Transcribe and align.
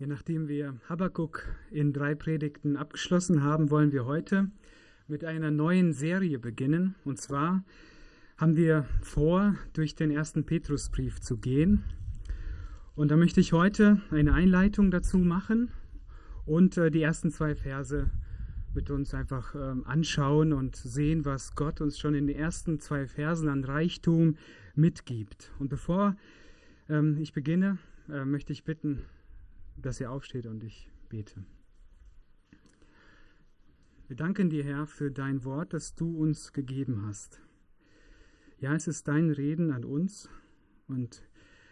Ja, 0.00 0.08
nachdem 0.08 0.48
wir 0.48 0.74
Habakkuk 0.88 1.44
in 1.70 1.92
drei 1.92 2.16
Predigten 2.16 2.76
abgeschlossen 2.76 3.44
haben, 3.44 3.70
wollen 3.70 3.92
wir 3.92 4.06
heute 4.06 4.50
mit 5.06 5.24
einer 5.24 5.52
neuen 5.52 5.92
Serie 5.92 6.40
beginnen. 6.40 6.96
Und 7.04 7.20
zwar 7.20 7.62
haben 8.36 8.56
wir 8.56 8.86
vor, 9.02 9.54
durch 9.72 9.94
den 9.94 10.10
ersten 10.10 10.44
Petrusbrief 10.44 11.20
zu 11.20 11.36
gehen. 11.36 11.84
Und 12.96 13.12
da 13.12 13.16
möchte 13.16 13.40
ich 13.40 13.52
heute 13.52 14.00
eine 14.10 14.32
Einleitung 14.32 14.90
dazu 14.90 15.18
machen 15.18 15.70
und 16.44 16.76
äh, 16.76 16.90
die 16.90 17.02
ersten 17.02 17.30
zwei 17.30 17.54
Verse 17.54 18.10
mit 18.74 18.90
uns 18.90 19.14
einfach 19.14 19.54
äh, 19.54 19.74
anschauen 19.84 20.52
und 20.52 20.74
sehen, 20.74 21.24
was 21.24 21.54
Gott 21.54 21.80
uns 21.80 22.00
schon 22.00 22.14
in 22.14 22.26
den 22.26 22.36
ersten 22.36 22.80
zwei 22.80 23.06
Versen 23.06 23.48
an 23.48 23.62
Reichtum 23.62 24.38
mitgibt. 24.74 25.52
Und 25.60 25.68
bevor 25.68 26.16
ähm, 26.88 27.16
ich 27.20 27.32
beginne, 27.32 27.78
äh, 28.08 28.24
möchte 28.24 28.52
ich 28.52 28.64
bitten, 28.64 29.04
dass 29.76 30.00
ihr 30.00 30.10
aufsteht 30.10 30.46
und 30.46 30.62
ich 30.64 30.90
bete. 31.08 31.44
Wir 34.06 34.16
danken 34.16 34.50
dir, 34.50 34.64
Herr, 34.64 34.86
für 34.86 35.10
dein 35.10 35.44
Wort, 35.44 35.72
das 35.72 35.94
du 35.94 36.18
uns 36.18 36.52
gegeben 36.52 37.06
hast. 37.06 37.40
Ja, 38.58 38.74
es 38.74 38.86
ist 38.86 39.08
dein 39.08 39.30
Reden 39.30 39.70
an 39.70 39.84
uns 39.84 40.28
und 40.86 41.22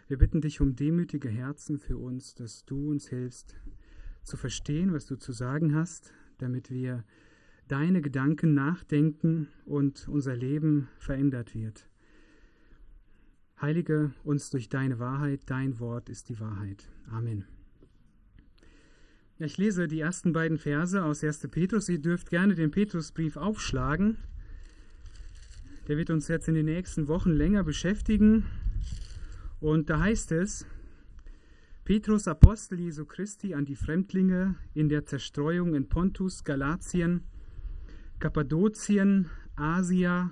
wir 0.07 0.17
bitten 0.17 0.41
dich 0.41 0.59
um 0.59 0.75
demütige 0.75 1.29
Herzen 1.29 1.79
für 1.79 1.97
uns, 1.97 2.35
dass 2.35 2.65
du 2.65 2.89
uns 2.89 3.07
hilfst 3.07 3.55
zu 4.23 4.37
verstehen, 4.37 4.93
was 4.93 5.05
du 5.05 5.15
zu 5.15 5.31
sagen 5.31 5.75
hast, 5.75 6.13
damit 6.37 6.71
wir 6.71 7.03
deine 7.67 8.01
Gedanken 8.01 8.53
nachdenken 8.53 9.47
und 9.65 10.07
unser 10.07 10.35
Leben 10.35 10.89
verändert 10.97 11.55
wird. 11.55 11.87
Heilige 13.61 14.13
uns 14.23 14.49
durch 14.49 14.69
deine 14.69 14.99
Wahrheit, 14.99 15.41
dein 15.45 15.79
Wort 15.79 16.09
ist 16.09 16.29
die 16.29 16.39
Wahrheit. 16.39 16.89
Amen. 17.09 17.45
Ich 19.45 19.57
lese 19.57 19.89
die 19.89 19.99
ersten 19.99 20.31
beiden 20.31 20.57
Verse 20.57 21.03
aus 21.03 21.21
1. 21.21 21.49
Petrus. 21.51 21.89
Ihr 21.89 21.99
dürft 21.99 22.29
gerne 22.29 22.55
den 22.55 22.71
Petrusbrief 22.71 23.35
aufschlagen. 23.35 24.15
Der 25.89 25.97
wird 25.97 26.11
uns 26.11 26.29
jetzt 26.29 26.47
in 26.47 26.53
den 26.53 26.67
nächsten 26.67 27.09
Wochen 27.09 27.31
länger 27.31 27.65
beschäftigen. 27.65 28.45
Und 29.59 29.89
da 29.89 29.99
heißt 29.99 30.31
es, 30.31 30.65
Petrus, 31.83 32.29
Apostel 32.29 32.79
Jesu 32.79 33.03
Christi, 33.03 33.53
an 33.53 33.65
die 33.65 33.75
Fremdlinge 33.75 34.55
in 34.73 34.87
der 34.87 35.05
Zerstreuung 35.05 35.75
in 35.75 35.89
Pontus, 35.89 36.45
Galatien, 36.45 37.25
Kappadokien, 38.19 39.29
Asia, 39.57 40.31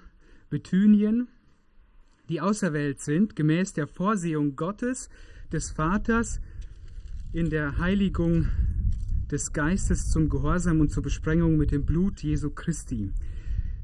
Bithynien, 0.50 1.28
die 2.30 2.40
auserwählt 2.40 3.02
sind, 3.02 3.36
gemäß 3.36 3.74
der 3.74 3.88
Vorsehung 3.88 4.56
Gottes, 4.56 5.10
des 5.52 5.70
Vaters, 5.70 6.40
in 7.34 7.50
der 7.50 7.78
Heiligung 7.78 8.48
des 9.32 9.54
Geistes 9.54 10.10
zum 10.10 10.28
Gehorsam 10.28 10.82
und 10.82 10.92
zur 10.92 11.04
Besprengung 11.04 11.56
mit 11.56 11.72
dem 11.72 11.86
Blut 11.86 12.22
Jesu 12.22 12.50
Christi. 12.50 13.12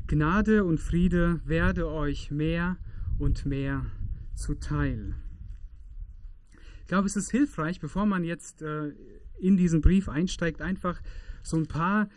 Gnade 0.07 0.65
und 0.65 0.79
Friede 0.79 1.39
werde 1.45 1.87
euch 1.87 2.31
mehr 2.31 2.77
und 3.17 3.45
mehr 3.45 3.85
zuteil. 4.35 5.15
Ich 6.81 6.87
glaube, 6.87 7.07
es 7.07 7.15
ist 7.15 7.31
hilfreich, 7.31 7.79
bevor 7.79 8.05
man 8.05 8.23
jetzt 8.23 8.61
äh, 8.61 8.91
in 9.39 9.57
diesen 9.57 9.81
Brief 9.81 10.09
einsteigt, 10.09 10.61
einfach 10.61 11.01
so 11.43 11.57
ein 11.57 11.67
paar 11.67 12.09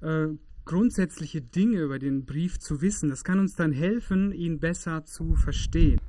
äh, 0.00 0.28
grundsätzliche 0.64 1.40
Dinge 1.40 1.80
über 1.80 1.98
den 1.98 2.24
Brief 2.24 2.58
zu 2.58 2.82
wissen. 2.82 3.08
Das 3.08 3.24
kann 3.24 3.38
uns 3.38 3.54
dann 3.54 3.72
helfen, 3.72 4.32
ihn 4.32 4.58
besser 4.58 5.04
zu 5.04 5.34
verstehen. 5.34 6.00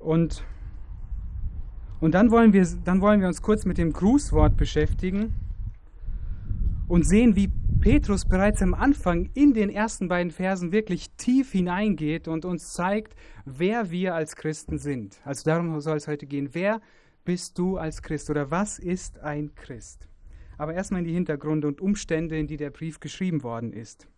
Und, 0.00 0.44
und 2.00 2.12
dann, 2.12 2.30
wollen 2.30 2.52
wir, 2.52 2.66
dann 2.84 3.00
wollen 3.00 3.20
wir 3.20 3.28
uns 3.28 3.42
kurz 3.42 3.64
mit 3.64 3.78
dem 3.78 3.92
Grußwort 3.92 4.56
beschäftigen 4.56 5.34
und 6.88 7.04
sehen, 7.04 7.36
wie 7.36 7.48
Petrus 7.80 8.24
bereits 8.24 8.60
am 8.62 8.74
Anfang 8.74 9.30
in 9.34 9.54
den 9.54 9.70
ersten 9.70 10.08
beiden 10.08 10.32
Versen 10.32 10.72
wirklich 10.72 11.10
tief 11.16 11.52
hineingeht 11.52 12.26
und 12.26 12.44
uns 12.44 12.72
zeigt, 12.72 13.14
wer 13.44 13.90
wir 13.90 14.14
als 14.14 14.34
Christen 14.34 14.78
sind. 14.78 15.20
Also 15.24 15.44
darum 15.44 15.80
soll 15.80 15.96
es 15.96 16.08
heute 16.08 16.26
gehen. 16.26 16.50
Wer 16.52 16.80
bist 17.24 17.58
du 17.58 17.76
als 17.76 18.02
Christ 18.02 18.30
oder 18.30 18.50
was 18.50 18.78
ist 18.78 19.20
ein 19.20 19.54
Christ? 19.54 20.08
Aber 20.56 20.74
erstmal 20.74 21.02
in 21.02 21.06
die 21.06 21.14
Hintergründe 21.14 21.68
und 21.68 21.80
Umstände, 21.80 22.38
in 22.38 22.48
die 22.48 22.56
der 22.56 22.70
Brief 22.70 22.98
geschrieben 22.98 23.42
worden 23.42 23.72
ist. 23.72 24.08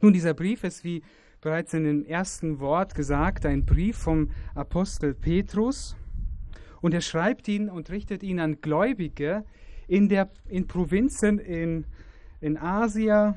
Nun, 0.00 0.12
dieser 0.12 0.34
Brief 0.34 0.62
ist, 0.62 0.84
wie 0.84 1.02
bereits 1.40 1.74
in 1.74 1.84
dem 1.84 2.04
ersten 2.04 2.60
Wort 2.60 2.94
gesagt, 2.94 3.44
ein 3.46 3.64
Brief 3.64 3.96
vom 3.96 4.30
Apostel 4.54 5.14
Petrus. 5.14 5.96
Und 6.80 6.94
er 6.94 7.00
schreibt 7.00 7.48
ihn 7.48 7.68
und 7.68 7.90
richtet 7.90 8.22
ihn 8.22 8.38
an 8.38 8.60
Gläubige, 8.60 9.44
in, 9.92 10.08
der, 10.08 10.30
in 10.48 10.66
Provinzen 10.66 11.38
in, 11.38 11.84
in 12.40 12.56
Asia, 12.56 13.36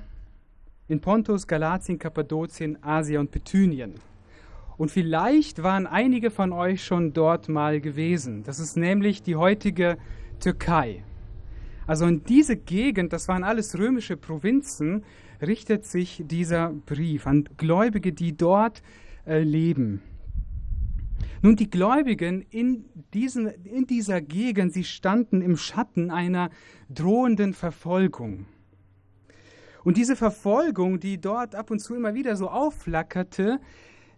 in 0.88 1.01
Pontus, 1.01 1.45
Galatien, 1.45 1.99
Kappadokien, 1.99 2.77
Asia 2.81 3.19
und 3.19 3.29
Bithynien. 3.29 3.95
Und 4.77 4.89
vielleicht 4.89 5.63
waren 5.63 5.85
einige 5.85 6.31
von 6.31 6.53
euch 6.53 6.81
schon 6.85 7.11
dort 7.11 7.49
mal 7.49 7.81
gewesen. 7.81 8.43
Das 8.43 8.59
ist 8.59 8.77
nämlich 8.77 9.21
die 9.21 9.35
heutige 9.35 9.97
Türkei. 10.39 11.03
Also 11.88 12.05
in 12.05 12.23
diese 12.23 12.55
Gegend, 12.55 13.11
das 13.11 13.27
waren 13.27 13.43
alles 13.43 13.77
römische 13.77 14.16
Provinzen, 14.16 15.03
richtet 15.41 15.83
sich 15.83 16.23
dieser 16.25 16.69
Brief 16.85 17.27
an 17.27 17.49
Gläubige, 17.57 18.13
die 18.13 18.31
dort 18.31 18.81
äh, 19.27 19.39
leben. 19.43 20.01
Nun, 21.45 21.56
die 21.56 21.69
Gläubigen 21.69 22.41
in, 22.50 22.85
diesen, 23.13 23.45
in 23.66 23.85
dieser 23.85 24.19
Gegend, 24.19 24.73
sie 24.73 24.83
standen 24.83 25.44
im 25.44 25.57
Schatten 25.57 26.09
einer 26.09 26.50
drohenden 26.89 27.53
Verfolgung. 27.53 28.47
Und 29.84 29.95
diese 29.95 30.16
Verfolgung, 30.16 31.00
die 31.00 31.22
dort 31.22 31.53
ab 31.53 31.69
und 31.69 31.78
zu 31.78 31.94
immer 31.94 32.16
wieder 32.16 32.35
so 32.35 32.50
aufflackerte, 32.50 33.59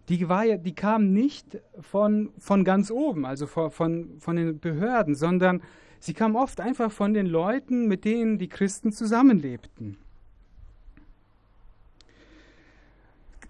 die, 0.08 0.30
war 0.30 0.46
ja, 0.46 0.56
die 0.56 0.74
kam 0.74 1.12
nicht 1.12 1.60
von, 1.82 2.30
von 2.38 2.64
ganz 2.64 2.92
oben, 2.92 3.26
also 3.26 3.46
von, 3.46 3.72
von, 3.72 4.20
von 4.20 4.38
den 4.38 4.62
Behörden, 4.62 5.14
sondern 5.14 5.62
sie 6.00 6.14
kam 6.14 6.38
oft 6.38 6.62
einfach 6.62 6.94
von 6.94 7.14
den 7.14 7.26
Leuten, 7.26 7.90
mit 7.90 8.06
denen 8.06 8.38
die 8.38 8.48
Christen 8.48 8.94
zusammenlebten. 8.94 9.98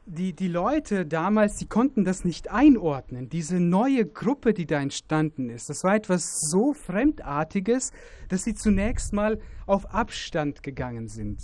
Die, 0.08 0.34
die 0.34 0.48
Leute 0.48 1.06
damals, 1.06 1.58
die 1.58 1.68
konnten 1.68 2.06
das 2.06 2.24
nicht 2.24 2.50
einordnen. 2.50 3.28
Diese 3.28 3.60
neue 3.60 4.06
Gruppe, 4.06 4.54
die 4.54 4.66
da 4.66 4.80
entstanden 4.80 5.50
ist, 5.50 5.70
das 5.70 5.84
war 5.84 5.96
etwas 5.96 6.40
so 6.40 6.74
Fremdartiges, 6.74 7.92
dass 8.30 8.46
sie 8.46 8.56
zunächst 8.56 9.12
mal 9.12 9.40
auf 9.66 9.94
Abstand 9.94 10.64
gegangen 10.64 11.10
sind. 11.10 11.42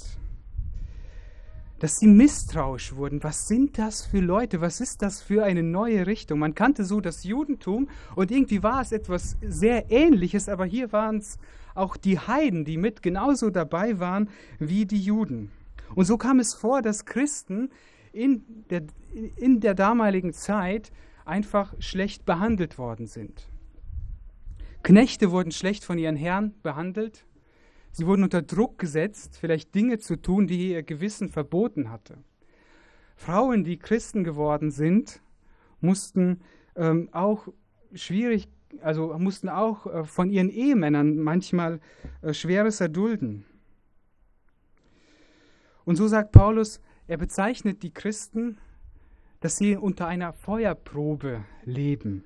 Dass 1.80 1.98
sie 1.98 2.08
misstrauisch 2.08 2.96
wurden. 2.96 3.22
Was 3.24 3.50
sind 3.50 3.78
das 3.78 4.06
für 4.06 4.22
Leute? 4.22 4.62
Was 4.62 4.80
ist 4.80 5.02
das 5.02 5.22
für 5.22 5.44
eine 5.44 5.64
neue 5.64 6.08
Richtung? 6.08 6.40
Man 6.40 6.56
kannte 6.56 6.86
so 6.86 7.02
das 7.02 7.26
Judentum 7.26 7.90
und 8.16 8.32
irgendwie 8.32 8.64
war 8.64 8.82
es 8.82 8.94
etwas 8.94 9.36
sehr 9.42 9.92
Ähnliches, 9.92 10.48
aber 10.48 10.66
hier 10.66 10.94
waren 10.94 11.18
es 11.18 11.38
auch 11.76 11.98
die 11.98 12.18
Heiden, 12.18 12.64
die 12.64 12.78
mit 12.78 13.04
genauso 13.04 13.50
dabei 13.50 14.00
waren 14.00 14.30
wie 14.60 14.86
die 14.86 15.02
Juden. 15.02 15.52
Und 15.96 16.06
so 16.06 16.18
kam 16.18 16.40
es 16.40 16.54
vor, 16.54 16.82
dass 16.82 17.06
Christen 17.06 17.70
in 18.14 18.66
der, 18.70 18.84
in 19.36 19.60
der 19.60 19.74
damaligen 19.74 20.32
Zeit 20.32 20.92
einfach 21.26 21.74
schlecht 21.80 22.26
behandelt 22.26 22.78
worden 22.78 23.08
sind. 23.08 23.50
Knechte 24.84 25.32
wurden 25.32 25.52
schlecht 25.52 25.84
von 25.84 25.98
ihren 25.98 26.16
Herren 26.16 26.54
behandelt. 26.62 27.26
Sie 27.92 28.06
wurden 28.06 28.24
unter 28.24 28.42
Druck 28.42 28.78
gesetzt, 28.78 29.38
vielleicht 29.40 29.74
Dinge 29.76 30.00
zu 30.00 30.16
tun, 30.22 30.48
die 30.48 30.72
ihr 30.72 30.84
Gewissen 30.84 31.30
verboten 31.30 31.90
hatte. 31.90 32.18
Frauen, 33.16 33.64
die 33.64 33.78
Christen 33.78 34.24
geworden 34.24 34.72
sind, 34.72 35.22
mussten 35.80 36.42
ähm, 36.76 37.10
auch 37.12 37.48
schwierig, 37.94 38.50
also 38.82 39.18
mussten 39.18 39.50
auch 39.50 39.86
äh, 39.86 40.04
von 40.04 40.30
ihren 40.30 40.50
Ehemännern 40.50 41.18
manchmal 41.18 41.80
äh, 42.22 42.34
Schweres 42.34 42.82
erdulden. 42.82 43.46
Und 45.86 45.96
so 45.96 46.08
sagt 46.08 46.32
Paulus, 46.32 46.82
er 47.08 47.18
bezeichnet 47.18 47.84
die 47.84 47.94
Christen, 47.94 48.58
dass 49.40 49.58
sie 49.58 49.76
unter 49.76 50.08
einer 50.08 50.34
Feuerprobe 50.34 51.44
leben. 51.64 52.24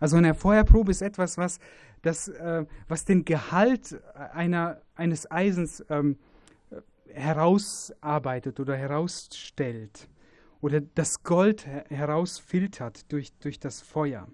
Also 0.00 0.16
eine 0.16 0.34
Feuerprobe 0.34 0.90
ist 0.90 1.02
etwas, 1.02 1.36
was, 1.36 1.58
das, 2.02 2.28
äh, 2.28 2.64
was 2.86 3.04
den 3.04 3.24
Gehalt 3.24 4.00
einer, 4.14 4.80
eines 4.94 5.30
Eisens 5.30 5.84
ähm, 5.90 6.16
herausarbeitet 7.12 8.60
oder 8.60 8.76
herausstellt 8.76 10.08
oder 10.60 10.80
das 10.80 11.22
Gold 11.22 11.66
herausfiltert 11.66 13.10
durch, 13.12 13.32
durch 13.40 13.58
das 13.58 13.80
Feuer. 13.80 14.28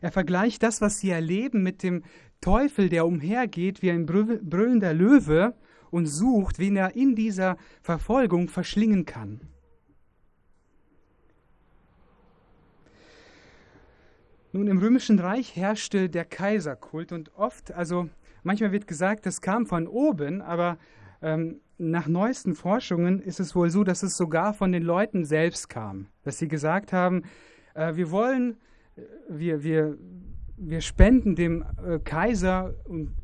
Er 0.00 0.12
vergleicht 0.12 0.62
das, 0.62 0.80
was 0.80 0.98
sie 0.98 1.10
erleben, 1.10 1.62
mit 1.62 1.82
dem 1.82 2.02
Teufel, 2.40 2.88
der 2.88 3.06
umhergeht 3.06 3.82
wie 3.82 3.90
ein 3.90 4.04
brüllender 4.04 4.92
Löwe 4.92 5.54
und 5.92 6.06
sucht, 6.06 6.58
wen 6.58 6.74
er 6.74 6.96
in 6.96 7.14
dieser 7.14 7.56
Verfolgung 7.82 8.48
verschlingen 8.48 9.04
kann. 9.04 9.42
Nun, 14.54 14.66
im 14.66 14.78
Römischen 14.78 15.18
Reich 15.18 15.54
herrschte 15.54 16.08
der 16.08 16.24
Kaiserkult 16.24 17.12
und 17.12 17.34
oft, 17.36 17.72
also 17.72 18.08
manchmal 18.42 18.72
wird 18.72 18.86
gesagt, 18.86 19.24
das 19.26 19.40
kam 19.40 19.66
von 19.66 19.86
oben, 19.86 20.42
aber 20.42 20.78
ähm, 21.22 21.60
nach 21.78 22.06
neuesten 22.06 22.54
Forschungen 22.54 23.20
ist 23.20 23.40
es 23.40 23.54
wohl 23.54 23.70
so, 23.70 23.84
dass 23.84 24.02
es 24.02 24.16
sogar 24.16 24.54
von 24.54 24.72
den 24.72 24.82
Leuten 24.82 25.24
selbst 25.24 25.68
kam, 25.68 26.08
dass 26.22 26.38
sie 26.38 26.48
gesagt 26.48 26.92
haben, 26.92 27.22
äh, 27.74 27.96
wir 27.96 28.10
wollen, 28.10 28.56
äh, 28.96 29.02
wir, 29.28 29.62
wir, 29.62 29.98
wir 30.56 30.80
spenden 30.80 31.34
dem 31.34 31.64
äh, 31.84 31.98
Kaiser 31.98 32.74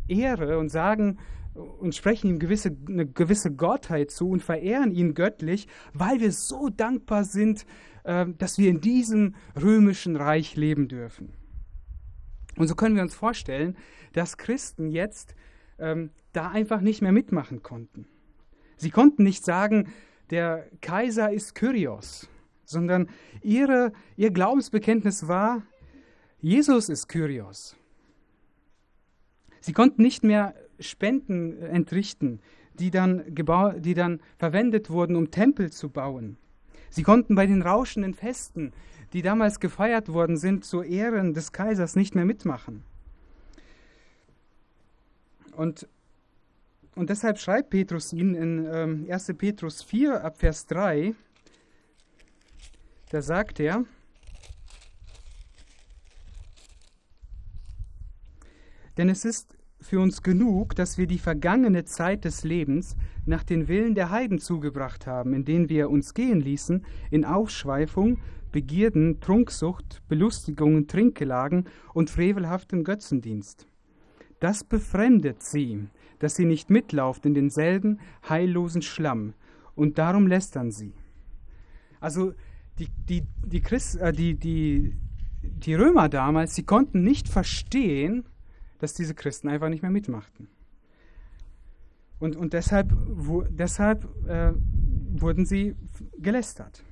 Ehre 0.07 0.59
und 0.59 0.71
sagen 0.71 1.19
und 1.59 1.95
sprechen 1.95 2.29
ihm 2.29 2.39
gewisse, 2.39 2.77
eine 2.89 3.07
gewisse 3.07 3.53
Gottheit 3.55 4.11
zu 4.11 4.31
und 4.31 4.43
verehren 4.43 4.93
ihn 4.93 5.15
göttlich, 5.15 5.69
weil 5.93 6.21
wir 6.21 6.33
so 6.33 6.69
dankbar 6.69 7.25
sind, 7.25 7.67
äh, 8.05 8.27
dass 8.39 8.59
wir 8.59 8.71
in 8.71 8.81
diesem 8.81 9.35
römischen 9.61 10.17
Reich 10.17 10.57
leben 10.57 10.89
dürfen. 10.89 11.33
Und 12.57 12.67
so 12.67 12.75
können 12.75 12.97
wir 12.97 13.03
uns 13.03 13.15
vorstellen, 13.15 13.77
dass 14.13 14.37
Christen 14.37 14.91
jetzt 14.91 15.35
ähm, 15.79 16.11
da 16.33 16.49
einfach 16.49 16.81
nicht 16.81 17.03
mehr 17.03 17.13
mitmachen 17.13 17.63
konnten. 17.63 18.07
Sie 18.77 18.91
konnten 18.91 19.23
nicht 19.23 19.45
sagen, 19.45 19.93
der 20.31 20.69
Kaiser 20.81 21.33
ist 21.33 21.55
Kyrios, 21.55 22.29
sondern 22.65 23.09
ihre, 23.43 23.93
ihr 24.17 24.31
Glaubensbekenntnis 24.31 25.27
war, 25.27 25.63
Jesus 26.41 26.89
ist 26.89 27.09
Kyrios. 27.09 27.77
Sie 29.61 29.73
konnten 29.73 30.03
nicht 30.03 30.23
mehr 30.23 30.55
Spenden 30.81 31.61
entrichten, 31.63 32.41
die 32.75 32.91
dann, 32.91 33.23
die 33.79 33.95
dann 33.95 34.21
verwendet 34.39 34.91
wurden, 34.91 35.17
um 35.17 35.31
Tempel 35.31 35.71
zu 35.71 35.89
bauen. 35.89 36.37
Sie 36.91 37.03
konnten 37.03 37.35
bei 37.35 37.47
den 37.47 37.63
rauschenden 37.63 38.15
Festen, 38.15 38.73
die 39.13 39.23
damals 39.23 39.61
gefeiert 39.61 40.13
worden 40.13 40.37
sind, 40.37 40.65
zu 40.65 40.83
Ehren 40.83 41.35
des 41.35 41.53
Kaisers 41.53 41.97
nicht 41.97 42.15
mehr 42.15 42.25
mitmachen. 42.25 42.85
Und 45.57 45.89
und 46.99 47.11
deshalb 47.11 47.39
schreibt 47.39 47.71
Petrus 47.71 48.13
ihnen 48.13 48.35
in 48.35 48.69
ähm, 48.75 49.07
1. 49.09 49.33
Petrus 49.39 49.85
4 49.85 50.25
ab 50.25 50.37
Vers 50.37 50.67
3, 50.67 51.15
da 53.11 53.23
sagt 53.23 53.61
er, 53.61 53.85
denn 58.97 59.09
es 59.09 59.25
ist 59.25 59.58
für 59.81 60.01
uns 60.01 60.23
genug, 60.23 60.75
dass 60.75 60.99
wir 60.99 61.07
die 61.07 61.19
vergangene 61.19 61.85
Zeit 61.85 62.25
des 62.25 62.45
Lebens 62.45 62.97
nach 63.27 63.45
den 63.45 63.69
Willen 63.69 63.95
der 63.95 64.11
Heiden 64.11 64.39
zugebracht 64.39 65.07
haben, 65.07 65.33
in 65.33 65.45
denen 65.45 65.69
wir 65.69 65.91
uns 65.91 66.15
gehen 66.15 66.41
ließen, 66.41 66.85
in 67.11 67.25
Aufschweifung, 67.25 68.19
Begierden, 68.51 69.21
Trunksucht, 69.21 70.03
Belustigungen, 70.09 70.89
Trinkgelagen 70.89 71.67
und 71.93 72.11
frevelhaftem 72.11 72.83
Götzendienst. 72.83 73.67
Das 74.41 74.65
befremdet 74.65 75.43
sie, 75.43 75.87
dass 76.19 76.35
sie 76.37 76.47
nicht 76.47 76.71
mitlauft 76.71 77.27
in 77.27 77.35
denselben 77.35 78.01
heillosen 78.29 78.83
Schlamm, 78.83 79.35
und 79.75 79.99
darum 79.99 80.27
lästern 80.27 80.73
sie. 80.73 80.93
Also 82.01 82.33
die, 82.81 82.89
die, 83.09 83.23
die, 83.47 83.61
Christ, 83.61 83.97
äh, 83.97 84.13
die, 84.13 84.35
die, 84.35 84.97
die 85.43 85.75
Römer 85.75 86.09
damals, 86.09 86.57
sie 86.57 86.65
konnten 86.65 87.05
nicht 87.05 87.29
verstehen, 87.29 88.25
dass 88.79 88.95
diese 88.95 89.15
Christen 89.15 89.49
einfach 89.49 89.69
nicht 89.69 89.83
mehr 89.83 89.91
mitmachten. 89.91 90.49
Und, 92.19 92.37
und 92.37 92.53
deshalb, 92.53 92.93
wo, 93.07 93.43
deshalb 93.43 94.05
äh, 94.27 94.53
wurden 95.13 95.47
sie 95.47 95.77
gelästert. 96.19 96.83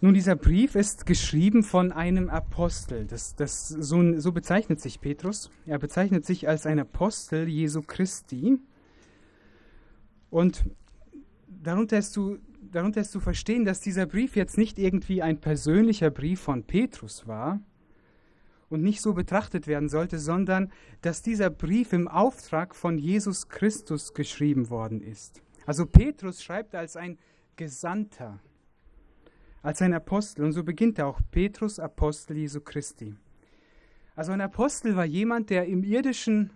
Nun, 0.00 0.12
dieser 0.12 0.36
Brief 0.36 0.74
ist 0.74 1.06
geschrieben 1.06 1.62
von 1.62 1.90
einem 1.90 2.28
Apostel. 2.28 3.06
Das, 3.06 3.36
das, 3.36 3.68
so, 3.68 4.18
so 4.18 4.32
bezeichnet 4.32 4.80
sich 4.80 5.00
Petrus. 5.00 5.50
Er 5.64 5.78
bezeichnet 5.78 6.26
sich 6.26 6.46
als 6.46 6.66
ein 6.66 6.78
Apostel 6.78 7.48
Jesu 7.48 7.80
Christi. 7.80 8.58
Und 10.28 10.64
darunter 11.48 11.96
ist, 11.96 12.12
zu, 12.12 12.38
darunter 12.60 13.00
ist 13.00 13.12
zu 13.12 13.20
verstehen, 13.20 13.64
dass 13.64 13.80
dieser 13.80 14.04
Brief 14.04 14.36
jetzt 14.36 14.58
nicht 14.58 14.78
irgendwie 14.78 15.22
ein 15.22 15.40
persönlicher 15.40 16.10
Brief 16.10 16.40
von 16.40 16.64
Petrus 16.64 17.26
war 17.26 17.60
und 18.74 18.82
nicht 18.82 19.00
so 19.00 19.14
betrachtet 19.14 19.66
werden 19.66 19.88
sollte, 19.88 20.18
sondern 20.18 20.70
dass 21.00 21.22
dieser 21.22 21.48
Brief 21.48 21.92
im 21.92 22.08
Auftrag 22.08 22.74
von 22.74 22.98
Jesus 22.98 23.48
Christus 23.48 24.12
geschrieben 24.12 24.68
worden 24.68 25.00
ist. 25.00 25.42
Also 25.64 25.86
Petrus 25.86 26.42
schreibt 26.42 26.74
als 26.74 26.96
ein 26.96 27.18
Gesandter 27.56 28.40
als 29.64 29.80
ein 29.80 29.94
Apostel. 29.94 30.44
Und 30.44 30.52
so 30.52 30.62
beginnt 30.62 31.00
auch 31.00 31.20
Petrus, 31.30 31.80
Apostel 31.80 32.36
Jesu 32.36 32.60
Christi. 32.60 33.16
Also 34.14 34.30
ein 34.30 34.40
Apostel 34.40 34.94
war 34.94 35.06
jemand, 35.06 35.50
der 35.50 35.66
im 35.66 35.82
irdischen, 35.82 36.50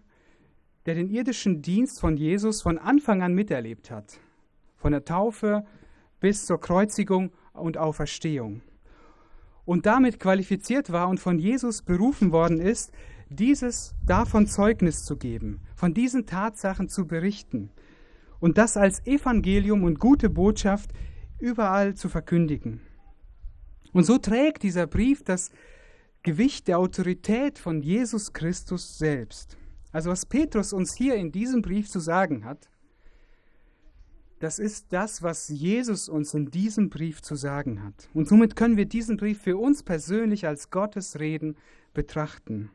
der 0.87 0.95
den 0.95 1.09
irdischen 1.09 1.63
Dienst 1.63 1.99
von 1.99 2.17
Jesus 2.17 2.63
von 2.63 2.79
Anfang 2.79 3.23
an 3.23 3.35
miterlebt 3.35 3.91
hat. 3.91 4.21
Von 4.77 4.93
der 4.93 5.05
Taufe 5.05 5.65
bis 6.21 6.47
zur 6.47 6.61
Kreuzigung 6.61 7.33
und 7.55 7.79
Auferstehung. 7.79 8.61
Und 9.69 9.85
damit 9.85 10.19
qualifiziert 10.19 10.93
war 10.93 11.11
und 11.11 11.21
von 11.21 11.39
Jesus 11.39 11.83
berufen 11.83 12.33
worden 12.33 12.59
ist, 12.59 12.91
dieses 13.29 13.95
davon 14.07 14.47
Zeugnis 14.47 15.05
zu 15.05 15.19
geben, 15.19 15.61
von 15.77 15.93
diesen 15.93 16.25
Tatsachen 16.25 16.89
zu 16.89 17.07
berichten 17.07 17.69
und 18.41 18.57
das 18.57 18.79
als 18.79 19.07
Evangelium 19.07 19.85
und 19.85 19.99
gute 19.99 20.31
Botschaft 20.31 20.95
überall 21.39 21.93
zu 21.93 22.09
verkündigen. 22.09 22.81
Und 23.93 24.05
so 24.05 24.17
trägt 24.17 24.63
dieser 24.63 24.87
Brief 24.87 25.23
das 25.23 25.51
Gewicht 26.23 26.67
der 26.67 26.79
Autorität 26.79 27.59
von 27.59 27.83
Jesus 27.83 28.33
Christus 28.33 28.97
selbst. 28.97 29.59
Also 29.93 30.09
was 30.09 30.25
Petrus 30.25 30.73
uns 30.73 30.95
hier 30.95 31.17
in 31.17 31.31
diesem 31.31 31.61
Brief 31.61 31.91
zu 31.91 32.01
sagen 32.01 32.47
hat, 32.47 32.71
das 34.41 34.59
ist 34.59 34.93
das, 34.93 35.23
was 35.23 35.49
Jesus 35.49 36.09
uns 36.09 36.33
in 36.35 36.51
diesem 36.51 36.91
Brief 36.91 37.23
zu 37.23 37.35
sagen 37.35 37.83
hat. 37.83 38.09
Und 38.15 38.29
somit 38.29 38.55
können 38.57 38.77
wir 38.77 38.87
diesen 38.87 39.17
Brief 39.17 39.43
für 39.43 39.57
uns 39.57 39.83
persönlich 39.83 40.47
als 40.47 40.71
Gottes 40.71 41.19
Reden 41.19 41.57
betrachten. 41.93 42.71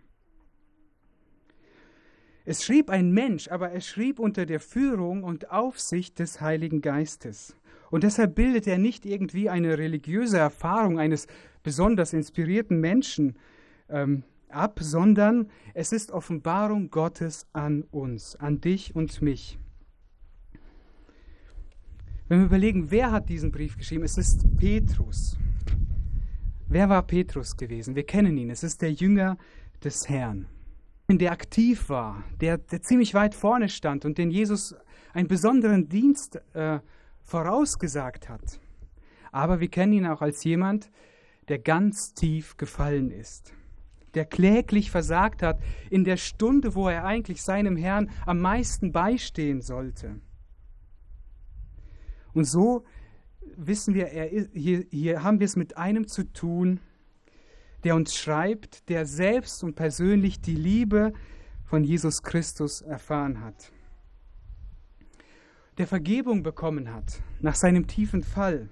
Es 2.46 2.66
schrieb 2.66 2.90
ein 2.90 3.12
Mensch, 3.12 3.48
aber 3.48 3.70
er 3.70 3.80
schrieb 3.80 4.20
unter 4.20 4.46
der 4.46 4.60
Führung 4.60 5.24
und 5.24 5.50
Aufsicht 5.50 6.20
des 6.20 6.42
Heiligen 6.42 6.82
Geistes. 6.82 7.56
Und 7.90 8.04
deshalb 8.04 8.36
bildet 8.36 8.68
er 8.68 8.78
nicht 8.78 9.06
irgendwie 9.06 9.50
eine 9.50 9.78
religiöse 9.78 10.40
Erfahrung 10.40 11.00
eines 11.00 11.28
besonders 11.62 12.12
inspirierten 12.12 12.82
Menschen 12.82 13.38
ähm, 13.88 14.24
ab, 14.50 14.80
sondern 14.82 15.50
es 15.74 15.94
ist 15.94 16.12
Offenbarung 16.12 16.90
Gottes 16.90 17.48
an 17.54 17.84
uns, 17.92 18.36
an 18.36 18.60
dich 18.60 18.94
und 18.94 19.22
mich. 19.22 19.58
Wenn 22.28 22.40
wir 22.40 22.46
überlegen, 22.46 22.90
wer 22.90 23.12
hat 23.12 23.28
diesen 23.28 23.52
Brief 23.52 23.78
geschrieben, 23.78 24.04
es 24.04 24.18
ist 24.18 24.46
Petrus. 24.58 25.38
Wer 26.70 26.88
war 26.88 27.04
Petrus 27.04 27.58
gewesen? 27.58 27.96
Wir 27.96 28.06
kennen 28.06 28.38
ihn, 28.38 28.50
es 28.50 28.64
ist 28.64 28.82
der 28.82 28.94
Jünger 28.94 29.38
des 29.84 30.08
Herrn, 30.08 30.48
der 31.10 31.34
aktiv 31.34 31.90
war, 31.90 32.24
der, 32.40 32.58
der 32.58 32.82
ziemlich 32.82 33.14
weit 33.14 33.36
vorne 33.36 33.68
stand 33.68 34.06
und 34.06 34.18
den 34.18 34.32
Jesus 34.32 34.74
einen 35.14 35.28
besonderen 35.28 35.90
Dienst 35.90 36.42
äh, 36.54 36.80
vorausgesagt 37.24 38.30
hat. 38.30 38.60
Aber 39.32 39.60
wir 39.60 39.68
kennen 39.68 39.94
ihn 39.94 40.08
auch 40.08 40.22
als 40.22 40.44
jemand, 40.44 40.90
der 41.50 41.60
ganz 41.60 42.14
tief 42.14 42.56
gefallen 42.56 43.12
ist, 43.12 43.54
der 44.14 44.26
kläglich 44.26 44.90
versagt 44.92 45.44
hat 45.44 45.60
in 45.90 46.06
der 46.06 46.18
Stunde, 46.18 46.74
wo 46.74 46.88
er 46.88 47.04
eigentlich 47.04 47.44
seinem 47.44 47.76
Herrn 47.76 48.10
am 48.26 48.40
meisten 48.40 48.94
beistehen 48.94 49.62
sollte. 49.62 50.22
Und 52.34 52.46
so 52.46 52.84
wissen 53.56 53.94
wir, 53.94 54.08
er, 54.08 54.48
hier, 54.54 54.86
hier 54.90 55.24
haben 55.24 55.40
wir 55.40 55.46
es 55.46 55.56
mit 55.56 55.78
einem 55.78 56.08
zu 56.08 56.24
tun, 56.32 56.80
der 57.84 57.96
uns 57.96 58.16
schreibt, 58.16 58.90
der 58.90 59.06
selbst 59.06 59.64
und 59.64 59.76
persönlich 59.76 60.42
die 60.42 60.56
Liebe 60.56 61.14
von 61.66 61.84
Jesus 61.84 62.24
Christus 62.24 62.82
erfahren 62.82 63.42
hat. 63.42 63.72
Der 65.78 65.88
Vergebung 65.88 66.44
bekommen 66.44 66.94
hat 66.94 67.22
nach 67.40 67.56
seinem 67.56 67.88
tiefen 67.88 68.24
Fall 68.24 68.70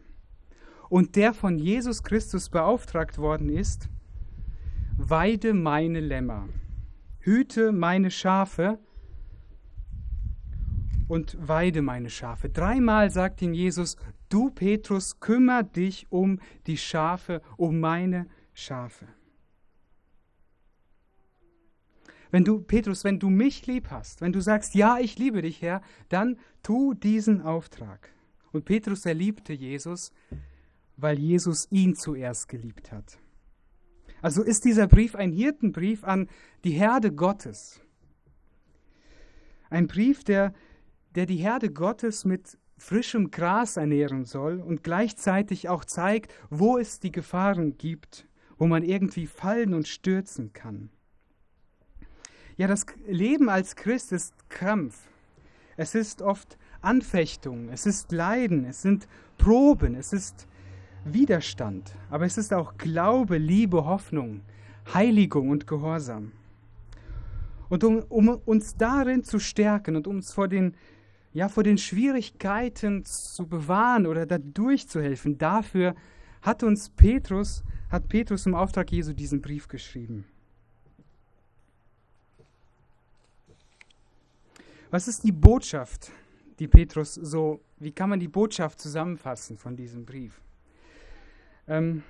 und 0.89 1.15
der 1.15 1.34
von 1.34 1.58
Jesus 1.58 2.03
Christus 2.03 2.50
beauftragt 2.50 3.18
worden 3.18 3.50
ist, 3.50 3.89
weide 4.98 5.53
meine 5.53 6.00
Lämmer, 6.00 6.48
hüte 7.20 7.72
meine 7.72 8.12
Schafe 8.12 8.77
und 11.12 11.36
weide 11.46 11.82
meine 11.82 12.10
Schafe. 12.10 12.48
Dreimal 12.48 13.12
sagt 13.12 13.41
ihm 13.41 13.53
Jesus, 13.53 13.98
du 14.30 14.50
Petrus, 14.50 15.20
kümmer 15.20 15.62
dich 15.62 16.10
um 16.10 16.39
die 16.68 16.77
Schafe, 16.77 17.41
um 17.58 17.82
meine 17.82 18.27
Schafe. 18.53 19.10
Wenn 22.30 22.46
du, 22.46 22.62
Petrus, 22.62 23.03
wenn 23.03 23.20
du 23.20 23.30
mich 23.30 23.68
lieb 23.68 23.89
hast, 23.91 24.22
wenn 24.22 24.32
du 24.32 24.39
sagst, 24.39 24.74
ja, 24.74 25.00
ich 25.00 25.18
liebe 25.20 25.41
dich, 25.41 25.62
Herr, 25.62 25.82
dann 26.08 26.38
tu 26.63 26.94
diesen 26.94 27.41
Auftrag. 27.41 28.13
Und 28.53 28.63
Petrus, 28.63 29.06
er 29.06 29.13
liebte 29.13 29.51
Jesus, 29.51 30.13
weil 30.96 31.20
Jesus 31.20 31.68
ihn 31.72 31.94
zuerst 31.94 32.48
geliebt 32.48 32.94
hat. 32.94 33.20
Also 34.22 34.44
ist 34.44 34.63
dieser 34.63 34.88
Brief 34.88 35.15
ein 35.15 35.34
Hirtenbrief 35.34 36.06
an 36.06 36.30
die 36.63 36.72
Herde 36.72 37.12
Gottes. 37.12 37.82
Ein 39.70 39.88
Brief, 39.88 40.24
der, 40.24 40.53
der 41.15 41.25
die 41.25 41.38
Herde 41.38 41.72
Gottes 41.72 42.25
mit 42.25 42.58
frischem 42.77 43.30
Gras 43.32 43.77
ernähren 43.77 44.25
soll 44.25 44.60
und 44.60 44.84
gleichzeitig 44.84 45.70
auch 45.70 45.86
zeigt, 45.86 46.34
wo 46.50 46.77
es 46.77 47.00
die 47.00 47.12
Gefahren 47.12 47.77
gibt, 47.77 48.27
wo 48.58 48.68
man 48.68 48.84
irgendwie 48.84 49.27
fallen 49.27 49.74
und 49.74 49.88
stürzen 49.88 50.51
kann. 50.53 50.89
Ja, 52.58 52.68
das 52.68 52.86
Leben 53.08 53.50
als 53.50 53.75
Christ 53.75 54.12
ist 54.12 54.34
Krampf. 54.50 55.08
Es 55.77 55.96
ist 55.96 56.22
oft 56.22 56.58
Anfechtung, 56.82 57.70
es 57.70 57.86
ist 57.86 58.12
Leiden, 58.12 58.65
es 58.65 58.82
sind 58.82 59.08
Proben, 59.38 59.96
es 59.96 60.13
ist 60.13 60.48
Widerstand, 61.06 61.96
aber 62.10 62.25
es 62.25 62.38
ist 62.38 62.53
auch 62.53 62.77
Glaube, 62.77 63.38
Liebe, 63.38 63.86
Hoffnung, 63.86 64.41
Heiligung 64.94 65.50
und 65.50 65.65
Gehorsam. 65.68 66.32
Und 67.70 67.84
um, 67.84 68.03
um 68.10 68.30
uns 68.46 68.75
darin 68.75 69.24
zu 69.24 69.39
stärken 69.39 69.96
und 69.96 70.06
uns 70.06 70.34
vor 70.34 70.48
den, 70.48 70.75
ja, 71.33 71.47
vor 71.47 71.63
den 71.63 71.77
Schwierigkeiten 71.77 73.05
zu 73.05 73.47
bewahren 73.47 74.05
oder 74.05 74.25
dadurch 74.25 74.88
zu 74.88 75.01
helfen, 75.01 75.38
dafür 75.38 75.95
hat 76.41 76.63
uns 76.63 76.89
Petrus, 76.89 77.63
hat 77.89 78.09
Petrus 78.09 78.45
im 78.45 78.55
Auftrag 78.55 78.91
Jesu 78.91 79.13
diesen 79.13 79.41
Brief 79.41 79.67
geschrieben. 79.67 80.25
Was 84.89 85.07
ist 85.07 85.23
die 85.23 85.31
Botschaft, 85.31 86.11
die 86.59 86.67
Petrus 86.67 87.13
so, 87.15 87.61
wie 87.79 87.91
kann 87.91 88.09
man 88.09 88.19
die 88.19 88.27
Botschaft 88.27 88.81
zusammenfassen 88.81 89.57
von 89.57 89.77
diesem 89.77 90.05
Brief? 90.05 90.41
Ähm, 91.67 92.03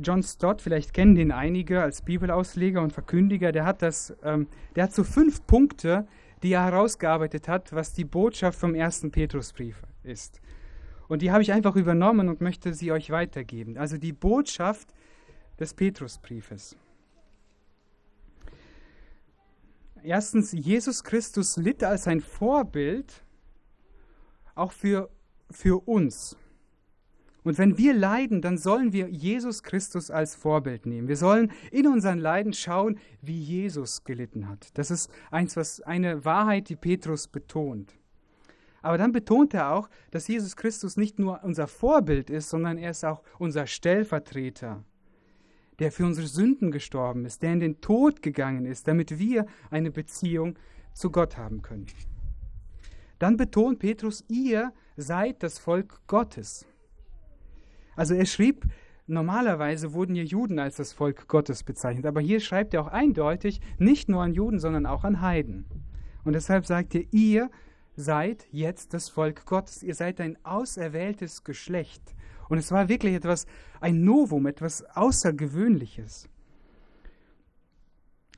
John 0.00 0.22
Stott, 0.22 0.62
vielleicht 0.62 0.94
kennen 0.94 1.14
den 1.14 1.30
einige 1.30 1.82
als 1.82 2.00
Bibelausleger 2.00 2.80
und 2.80 2.94
Verkündiger, 2.94 3.52
der 3.52 3.66
hat 3.66 3.82
das, 3.82 4.16
ähm, 4.22 4.46
der 4.74 4.84
hat 4.84 4.94
so 4.94 5.04
fünf 5.04 5.46
Punkte, 5.46 6.06
die 6.42 6.52
er 6.52 6.64
herausgearbeitet 6.64 7.48
hat, 7.48 7.72
was 7.72 7.92
die 7.92 8.04
Botschaft 8.04 8.58
vom 8.58 8.74
ersten 8.74 9.10
Petrusbrief 9.10 9.82
ist. 10.02 10.40
Und 11.08 11.22
die 11.22 11.30
habe 11.30 11.42
ich 11.42 11.52
einfach 11.52 11.76
übernommen 11.76 12.28
und 12.28 12.40
möchte 12.40 12.74
sie 12.74 12.90
euch 12.90 13.10
weitergeben. 13.10 13.76
Also 13.76 13.98
die 13.98 14.12
Botschaft 14.12 14.88
des 15.58 15.74
Petrusbriefes. 15.74 16.76
Erstens, 20.02 20.52
Jesus 20.52 21.04
Christus 21.04 21.56
litt 21.56 21.84
als 21.84 22.08
ein 22.08 22.20
Vorbild 22.20 23.24
auch 24.54 24.72
für, 24.72 25.10
für 25.50 25.86
uns. 25.86 26.36
Und 27.44 27.58
wenn 27.58 27.76
wir 27.76 27.92
leiden, 27.92 28.40
dann 28.40 28.56
sollen 28.56 28.92
wir 28.92 29.08
Jesus 29.08 29.62
Christus 29.62 30.10
als 30.10 30.34
Vorbild 30.34 30.86
nehmen. 30.86 31.08
Wir 31.08 31.16
sollen 31.16 31.50
in 31.72 31.86
unseren 31.88 32.18
Leiden 32.18 32.52
schauen, 32.52 32.98
wie 33.20 33.38
Jesus 33.38 34.04
gelitten 34.04 34.48
hat. 34.48 34.68
Das 34.74 34.90
ist 34.90 35.10
eins, 35.30 35.56
was 35.56 35.80
eine 35.80 36.24
Wahrheit, 36.24 36.68
die 36.68 36.76
Petrus 36.76 37.26
betont. 37.26 37.94
Aber 38.80 38.98
dann 38.98 39.12
betont 39.12 39.54
er 39.54 39.72
auch, 39.72 39.88
dass 40.10 40.28
Jesus 40.28 40.56
Christus 40.56 40.96
nicht 40.96 41.18
nur 41.18 41.42
unser 41.44 41.66
Vorbild 41.66 42.30
ist, 42.30 42.50
sondern 42.50 42.78
er 42.78 42.90
ist 42.90 43.04
auch 43.04 43.22
unser 43.38 43.66
Stellvertreter, 43.66 44.84
der 45.78 45.92
für 45.92 46.04
unsere 46.04 46.26
Sünden 46.26 46.70
gestorben 46.70 47.24
ist, 47.24 47.42
der 47.42 47.52
in 47.52 47.60
den 47.60 47.80
Tod 47.80 48.22
gegangen 48.22 48.66
ist, 48.66 48.88
damit 48.88 49.18
wir 49.18 49.46
eine 49.70 49.90
Beziehung 49.90 50.58
zu 50.94 51.10
Gott 51.10 51.36
haben 51.36 51.62
können. 51.62 51.86
Dann 53.18 53.36
betont 53.36 53.78
Petrus, 53.78 54.24
ihr 54.28 54.72
seid 54.96 55.42
das 55.44 55.58
Volk 55.58 56.00
Gottes. 56.08 56.66
Also 57.96 58.14
er 58.14 58.26
schrieb, 58.26 58.66
normalerweise 59.06 59.92
wurden 59.92 60.14
ja 60.14 60.22
Juden 60.22 60.58
als 60.58 60.76
das 60.76 60.92
Volk 60.92 61.28
Gottes 61.28 61.62
bezeichnet, 61.64 62.06
aber 62.06 62.20
hier 62.20 62.40
schreibt 62.40 62.74
er 62.74 62.82
auch 62.82 62.88
eindeutig, 62.88 63.60
nicht 63.78 64.08
nur 64.08 64.22
an 64.22 64.32
Juden, 64.32 64.58
sondern 64.58 64.86
auch 64.86 65.04
an 65.04 65.20
Heiden. 65.20 65.66
Und 66.24 66.34
deshalb 66.34 66.66
sagt 66.66 66.94
er, 66.94 67.04
ihr 67.10 67.50
seid 67.96 68.46
jetzt 68.50 68.94
das 68.94 69.08
Volk 69.08 69.44
Gottes, 69.44 69.82
ihr 69.82 69.94
seid 69.94 70.20
ein 70.20 70.38
auserwähltes 70.44 71.44
Geschlecht. 71.44 72.02
Und 72.48 72.58
es 72.58 72.70
war 72.70 72.88
wirklich 72.88 73.14
etwas, 73.14 73.46
ein 73.80 74.04
Novum, 74.04 74.46
etwas 74.46 74.84
Außergewöhnliches. 74.94 76.28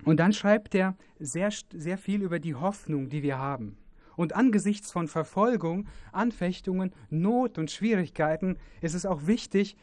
Und 0.05 0.19
dann 0.21 0.33
schreibt 0.33 0.75
er 0.75 0.97
sehr, 1.19 1.51
sehr 1.73 1.99
viel 1.99 2.23
über 2.23 2.39
die 2.39 2.55
Hoffnung, 2.55 3.09
die 3.09 3.23
wir 3.23 3.39
haben. 3.39 3.77
Und 4.17 4.35
angesichts 4.35 4.93
von 4.93 5.09
Verfolgung, 5.09 5.87
Anfechtungen, 6.13 6.93
Not 7.11 7.59
und 7.59 7.71
Schwierigkeiten 7.71 8.57
ist 8.81 8.95
es 8.95 9.07
auch 9.07 9.27
wichtig, 9.27 9.77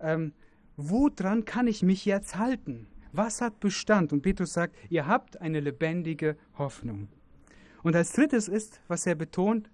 ähm, 0.00 0.32
woran 0.76 1.44
kann 1.44 1.66
ich 1.66 1.82
mich 1.82 2.04
jetzt 2.04 2.36
halten? 2.36 2.86
Was 3.12 3.40
hat 3.40 3.60
Bestand? 3.60 4.12
Und 4.12 4.22
Petrus 4.22 4.52
sagt, 4.52 4.74
ihr 4.88 5.06
habt 5.06 5.40
eine 5.40 5.60
lebendige 5.60 6.36
Hoffnung. 6.56 7.08
Und 7.82 7.96
als 7.96 8.12
drittes 8.12 8.48
ist, 8.48 8.80
was 8.88 9.06
er 9.06 9.14
betont, 9.14 9.70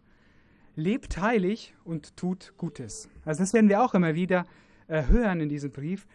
lebt 0.75 1.19
heilig 1.19 1.75
und 1.85 2.17
tut 2.17 2.55
Gutes. 2.57 3.09
Also 3.25 3.43
das 3.43 3.53
werden 3.53 3.69
wir 3.69 3.83
auch 3.83 3.95
immer 3.95 4.15
wieder 4.15 4.47
äh, 4.87 5.05
hören 5.07 5.41
in 5.41 5.49
diesem 5.49 5.71
Brief. 5.71 6.07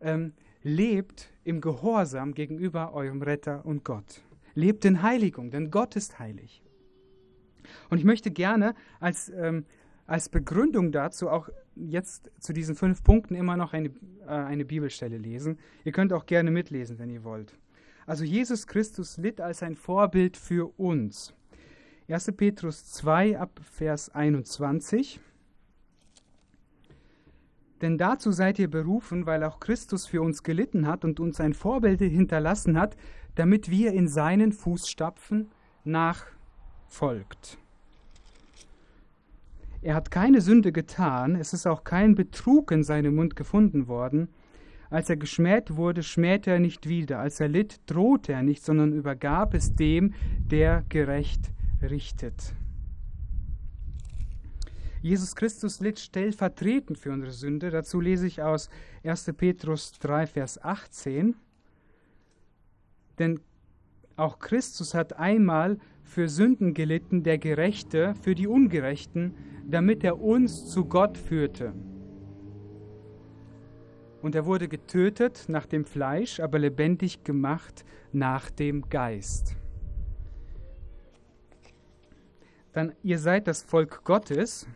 Ähm, 0.00 0.32
lebt 0.62 1.30
im 1.44 1.60
Gehorsam 1.60 2.34
gegenüber 2.34 2.92
eurem 2.92 3.22
Retter 3.22 3.64
und 3.64 3.84
Gott. 3.84 4.22
Lebt 4.54 4.84
in 4.84 5.02
Heiligung, 5.02 5.50
denn 5.50 5.70
Gott 5.70 5.96
ist 5.96 6.18
heilig. 6.18 6.62
Und 7.88 7.98
ich 7.98 8.04
möchte 8.04 8.30
gerne 8.30 8.74
als, 9.00 9.30
ähm, 9.30 9.64
als 10.06 10.28
Begründung 10.28 10.92
dazu 10.92 11.28
auch 11.28 11.48
jetzt 11.76 12.30
zu 12.38 12.52
diesen 12.52 12.74
fünf 12.74 13.02
Punkten 13.02 13.34
immer 13.34 13.56
noch 13.56 13.72
eine, 13.72 13.88
äh, 14.26 14.28
eine 14.28 14.64
Bibelstelle 14.64 15.18
lesen. 15.18 15.58
Ihr 15.84 15.92
könnt 15.92 16.12
auch 16.12 16.26
gerne 16.26 16.50
mitlesen, 16.50 16.98
wenn 16.98 17.10
ihr 17.10 17.24
wollt. 17.24 17.56
Also 18.06 18.24
Jesus 18.24 18.66
Christus 18.66 19.18
litt 19.18 19.40
als 19.40 19.62
ein 19.62 19.76
Vorbild 19.76 20.36
für 20.36 20.78
uns. 20.78 21.34
1. 22.08 22.32
Petrus 22.36 22.86
2 22.86 23.38
ab 23.38 23.60
Vers 23.62 24.12
21. 24.12 25.20
Denn 27.80 27.96
dazu 27.96 28.32
seid 28.32 28.58
ihr 28.58 28.68
berufen, 28.68 29.26
weil 29.26 29.44
auch 29.44 29.60
Christus 29.60 30.06
für 30.06 30.20
uns 30.20 30.42
gelitten 30.42 30.86
hat 30.86 31.04
und 31.04 31.20
uns 31.20 31.40
ein 31.40 31.54
Vorbild 31.54 32.00
hinterlassen 32.00 32.78
hat, 32.78 32.96
damit 33.36 33.70
wir 33.70 33.92
in 33.92 34.08
seinen 34.08 34.52
Fußstapfen 34.52 35.50
nachfolgt. 36.90 37.58
Er 39.82 39.94
hat 39.94 40.10
keine 40.10 40.40
Sünde 40.42 40.72
getan, 40.72 41.36
es 41.36 41.54
ist 41.54 41.66
auch 41.66 41.84
kein 41.84 42.14
Betrug 42.14 42.70
in 42.70 42.84
seinem 42.84 43.14
Mund 43.14 43.34
gefunden 43.34 43.88
worden. 43.88 44.28
Als 44.90 45.08
er 45.08 45.16
geschmäht 45.16 45.76
wurde, 45.76 46.02
schmähte 46.02 46.50
er 46.50 46.58
nicht 46.58 46.88
wieder. 46.88 47.20
Als 47.20 47.40
er 47.40 47.48
litt, 47.48 47.80
drohte 47.86 48.32
er 48.32 48.42
nicht, 48.42 48.62
sondern 48.62 48.92
übergab 48.92 49.54
es 49.54 49.74
dem, 49.74 50.14
der 50.50 50.84
gerecht 50.88 51.40
richtet. 51.80 52.54
Jesus 55.00 55.34
Christus 55.34 55.80
litt 55.80 55.98
stellvertretend 55.98 56.98
für 56.98 57.12
unsere 57.12 57.32
Sünde. 57.32 57.70
Dazu 57.70 58.00
lese 58.00 58.26
ich 58.26 58.42
aus 58.42 58.68
1. 59.04 59.32
Petrus 59.36 59.92
3, 60.00 60.26
Vers 60.26 60.62
18. 60.62 61.36
Denn 63.18 63.40
auch 64.16 64.40
Christus 64.40 64.92
hat 64.92 65.14
einmal 65.14 65.78
für 66.10 66.28
Sünden 66.28 66.74
gelitten, 66.74 67.22
der 67.22 67.38
Gerechte 67.38 68.16
für 68.16 68.34
die 68.34 68.48
Ungerechten, 68.48 69.32
damit 69.64 70.02
er 70.02 70.20
uns 70.20 70.68
zu 70.68 70.84
Gott 70.86 71.16
führte. 71.16 71.72
Und 74.20 74.34
er 74.34 74.44
wurde 74.44 74.66
getötet 74.66 75.44
nach 75.46 75.66
dem 75.66 75.84
Fleisch, 75.84 76.40
aber 76.40 76.58
lebendig 76.58 77.22
gemacht 77.22 77.84
nach 78.10 78.50
dem 78.50 78.88
Geist. 78.88 79.54
Dann, 82.72 82.92
ihr 83.04 83.20
seid 83.20 83.46
das 83.46 83.62
Volk 83.62 84.02
Gottes. 84.02 84.66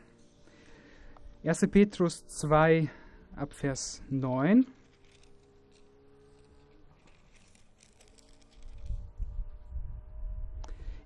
1. 1.44 1.66
Petrus 1.68 2.24
2 2.28 2.88
ab 3.34 3.52
Vers 3.52 4.04
9. 4.08 4.66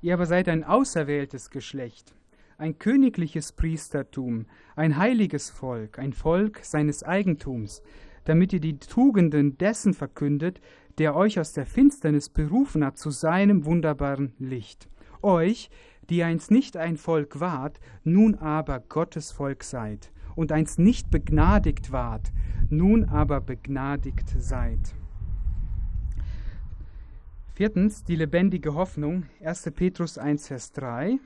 Ihr 0.00 0.14
aber 0.14 0.26
seid 0.26 0.48
ein 0.48 0.62
auserwähltes 0.62 1.50
Geschlecht, 1.50 2.14
ein 2.56 2.78
königliches 2.78 3.50
Priestertum, 3.50 4.46
ein 4.76 4.96
heiliges 4.96 5.50
Volk, 5.50 5.98
ein 5.98 6.12
Volk 6.12 6.60
seines 6.62 7.02
Eigentums, 7.02 7.82
damit 8.24 8.52
ihr 8.52 8.60
die 8.60 8.78
Tugenden 8.78 9.58
dessen 9.58 9.94
verkündet, 9.94 10.60
der 10.98 11.16
euch 11.16 11.40
aus 11.40 11.52
der 11.52 11.66
Finsternis 11.66 12.28
berufen 12.28 12.84
hat 12.84 12.96
zu 12.96 13.10
seinem 13.10 13.64
wunderbaren 13.64 14.34
Licht. 14.38 14.88
Euch, 15.20 15.68
die 16.10 16.22
einst 16.22 16.52
nicht 16.52 16.76
ein 16.76 16.96
Volk 16.96 17.40
wart, 17.40 17.80
nun 18.04 18.36
aber 18.36 18.78
Gottes 18.80 19.32
Volk 19.32 19.64
seid, 19.64 20.12
und 20.36 20.52
einst 20.52 20.78
nicht 20.78 21.10
begnadigt 21.10 21.90
wart, 21.90 22.30
nun 22.70 23.04
aber 23.04 23.40
begnadigt 23.40 24.28
seid. 24.38 24.94
Viertens, 27.58 28.04
die 28.04 28.14
lebendige 28.14 28.74
Hoffnung, 28.74 29.26
1. 29.42 29.72
Petrus 29.74 30.16
1, 30.16 30.46
Vers 30.46 30.70
3. 30.74 31.18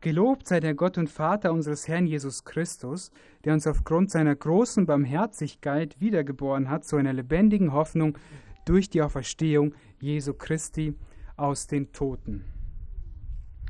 Gelobt 0.00 0.46
sei 0.46 0.60
der 0.60 0.74
Gott 0.74 0.98
und 0.98 1.10
Vater 1.10 1.52
unseres 1.52 1.88
Herrn 1.88 2.06
Jesus 2.06 2.44
Christus, 2.44 3.10
der 3.42 3.54
uns 3.54 3.66
aufgrund 3.66 4.12
seiner 4.12 4.36
großen 4.36 4.86
Barmherzigkeit 4.86 6.00
wiedergeboren 6.00 6.70
hat 6.70 6.84
zu 6.84 6.94
einer 6.94 7.12
lebendigen 7.12 7.72
Hoffnung 7.72 8.16
durch 8.64 8.88
die 8.88 9.02
Auferstehung 9.02 9.74
Jesu 9.98 10.34
Christi 10.34 10.94
aus 11.36 11.66
den 11.66 11.90
Toten. 11.90 12.44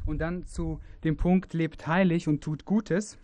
Und 0.04 0.18
dann 0.18 0.44
zu 0.44 0.78
dem 1.04 1.16
Punkt, 1.16 1.54
lebt 1.54 1.86
heilig 1.86 2.28
und 2.28 2.44
tut 2.44 2.66
Gutes. 2.66 3.16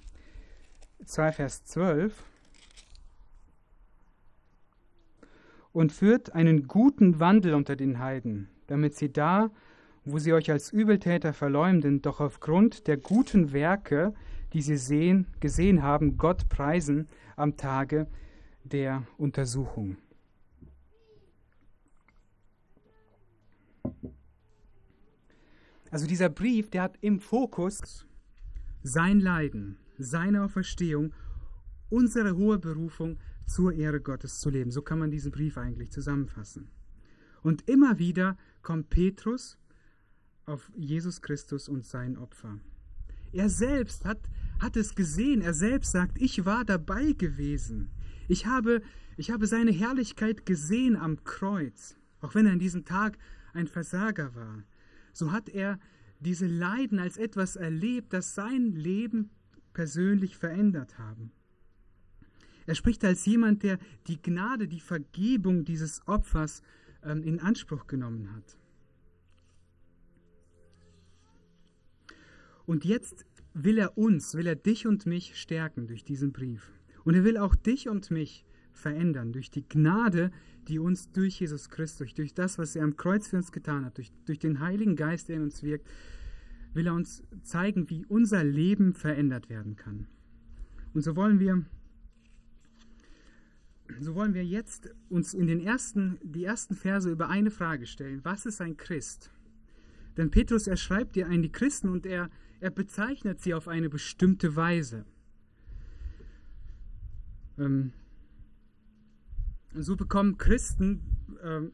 2 1.04 1.33
Vers 1.33 1.64
12. 1.64 2.25
Und 5.75 5.93
führt 5.93 6.35
einen 6.35 6.66
guten 6.66 7.21
Wandel 7.21 7.52
unter 7.52 7.76
den 7.76 7.99
Heiden, 7.99 8.49
damit 8.69 8.95
sie 8.95 9.12
da 9.12 9.50
wo 10.04 10.19
sie 10.19 10.33
euch 10.33 10.50
als 10.50 10.73
Übeltäter 10.73 11.33
verleumden, 11.33 12.02
doch 12.02 12.21
aufgrund 12.21 12.87
der 12.87 12.97
guten 12.97 13.52
Werke, 13.52 14.14
die 14.52 14.62
sie 14.62 14.76
sehen, 14.76 15.26
gesehen 15.40 15.83
haben, 15.83 16.16
Gott 16.16 16.49
preisen 16.49 17.09
am 17.37 17.57
Tage 17.57 18.07
der 18.62 19.07
Untersuchung. 19.16 19.97
Also 25.90 26.07
dieser 26.07 26.28
Brief, 26.28 26.71
der 26.71 26.83
hat 26.83 26.99
im 27.00 27.21
Fokus 27.21 28.07
sein 28.83 29.21
Leiden, 29.21 29.78
seine 29.97 30.43
Auferstehung, 30.43 31.12
unsere 31.88 32.37
hohe 32.37 32.59
Berufung 32.59 33.19
zur 33.46 33.72
Ehre 33.72 34.00
Gottes 34.00 34.38
zu 34.40 34.50
leben. 34.50 34.70
So 34.70 34.82
kann 34.82 34.98
man 34.98 35.10
diesen 35.10 35.32
Brief 35.32 35.58
eigentlich 35.58 35.90
zusammenfassen. 35.90 36.68
Und 37.42 37.68
immer 37.68 37.98
wieder 37.98 38.36
kommt 38.62 38.90
Petrus 38.90 39.58
auf 40.46 40.70
Jesus 40.74 41.22
Christus 41.22 41.68
und 41.68 41.84
sein 41.84 42.16
Opfer. 42.16 42.58
Er 43.32 43.48
selbst 43.48 44.04
hat, 44.04 44.20
hat 44.60 44.76
es 44.76 44.94
gesehen. 44.94 45.42
Er 45.42 45.54
selbst 45.54 45.92
sagt, 45.92 46.20
ich 46.20 46.44
war 46.44 46.64
dabei 46.64 47.12
gewesen. 47.12 47.90
Ich 48.28 48.46
habe, 48.46 48.82
ich 49.16 49.30
habe 49.30 49.46
seine 49.46 49.72
Herrlichkeit 49.72 50.46
gesehen 50.46 50.96
am 50.96 51.24
Kreuz. 51.24 51.96
Auch 52.20 52.34
wenn 52.34 52.46
er 52.46 52.52
an 52.52 52.58
diesem 52.58 52.84
Tag 52.84 53.18
ein 53.52 53.66
Versager 53.66 54.34
war. 54.34 54.64
So 55.12 55.32
hat 55.32 55.48
er 55.48 55.78
diese 56.20 56.46
Leiden 56.46 56.98
als 56.98 57.16
etwas 57.16 57.56
erlebt, 57.56 58.12
das 58.12 58.34
sein 58.34 58.72
Leben 58.72 59.30
persönlich 59.72 60.36
verändert 60.36 60.98
haben. 60.98 61.32
Er 62.66 62.75
spricht 62.75 63.04
als 63.04 63.26
jemand, 63.26 63.62
der 63.62 63.78
die 64.06 64.21
Gnade, 64.21 64.68
die 64.68 64.80
Vergebung 64.80 65.64
dieses 65.64 66.06
Opfers 66.06 66.62
ähm, 67.02 67.23
in 67.23 67.40
Anspruch 67.40 67.87
genommen 67.87 68.33
hat. 68.35 68.59
Und 72.66 72.85
jetzt 72.85 73.26
will 73.52 73.78
er 73.78 73.99
uns, 73.99 74.35
will 74.35 74.47
er 74.47 74.56
dich 74.56 74.87
und 74.87 75.06
mich 75.06 75.38
stärken 75.38 75.87
durch 75.87 76.04
diesen 76.04 76.33
Brief. 76.33 76.73
Und 77.04 77.14
er 77.14 77.25
will 77.25 77.37
auch 77.37 77.54
dich 77.54 77.88
und 77.88 78.11
mich 78.11 78.47
verändern 78.73 79.33
durch 79.33 79.50
die 79.50 79.68
Gnade, 79.68 80.33
die 80.66 80.78
uns 80.78 81.12
durch 81.12 81.40
Jesus 81.40 81.68
Christus, 81.68 82.14
durch 82.14 82.35
das, 82.35 82.59
was 82.59 82.75
er 82.75 82.85
am 82.85 82.97
Kreuz 82.97 83.28
für 83.28 83.37
uns 83.37 83.52
getan 83.52 83.85
hat, 83.85 83.99
durch, 83.99 84.11
durch 84.25 84.38
den 84.38 84.61
Heiligen 84.61 84.97
Geist, 84.97 85.28
der 85.28 85.37
in 85.37 85.42
uns 85.42 85.62
wirkt, 85.62 85.87
will 86.73 86.87
er 86.87 86.94
uns 86.94 87.23
zeigen, 87.42 87.88
wie 87.90 88.04
unser 88.06 88.42
Leben 88.42 88.94
verändert 88.94 89.49
werden 89.49 89.76
kann. 89.76 90.09
Und 90.92 91.02
so 91.02 91.14
wollen 91.16 91.38
wir, 91.38 91.64
so 94.00 94.14
wollen 94.14 94.35
wir 94.35 94.45
jetzt 94.45 94.91
uns 95.09 95.35
in 95.35 95.47
den 95.47 95.61
ersten, 95.61 96.19
die 96.23 96.45
ersten 96.45 96.75
Verse 96.75 97.11
über 97.11 97.29
eine 97.29 97.50
Frage 97.50 97.87
stellen. 97.87 98.21
Was 98.25 98.47
ist 98.47 98.61
ein 98.61 98.76
Christ? 98.76 99.31
Denn 100.17 100.31
Petrus, 100.31 100.67
er 100.67 100.76
schreibt 100.76 101.17
dir 101.17 101.29
an 101.29 101.43
die 101.43 101.53
Christen 101.53 101.88
und 101.88 102.07
er, 102.07 102.31
er 102.61 102.71
bezeichnet 102.71 103.41
sie 103.41 103.53
auf 103.53 103.69
eine 103.69 103.88
bestimmte 103.88 104.57
Weise. 104.57 105.05
Ähm, 107.59 107.93
so 109.75 109.97
bekommen 109.97 110.38
Christen 110.38 111.00
ähm, 111.43 111.73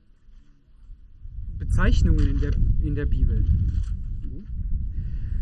Bezeichnungen 1.59 2.27
in 2.27 2.41
der, 2.41 2.53
in 2.83 2.95
der 2.95 3.07
Bibel. 3.07 3.45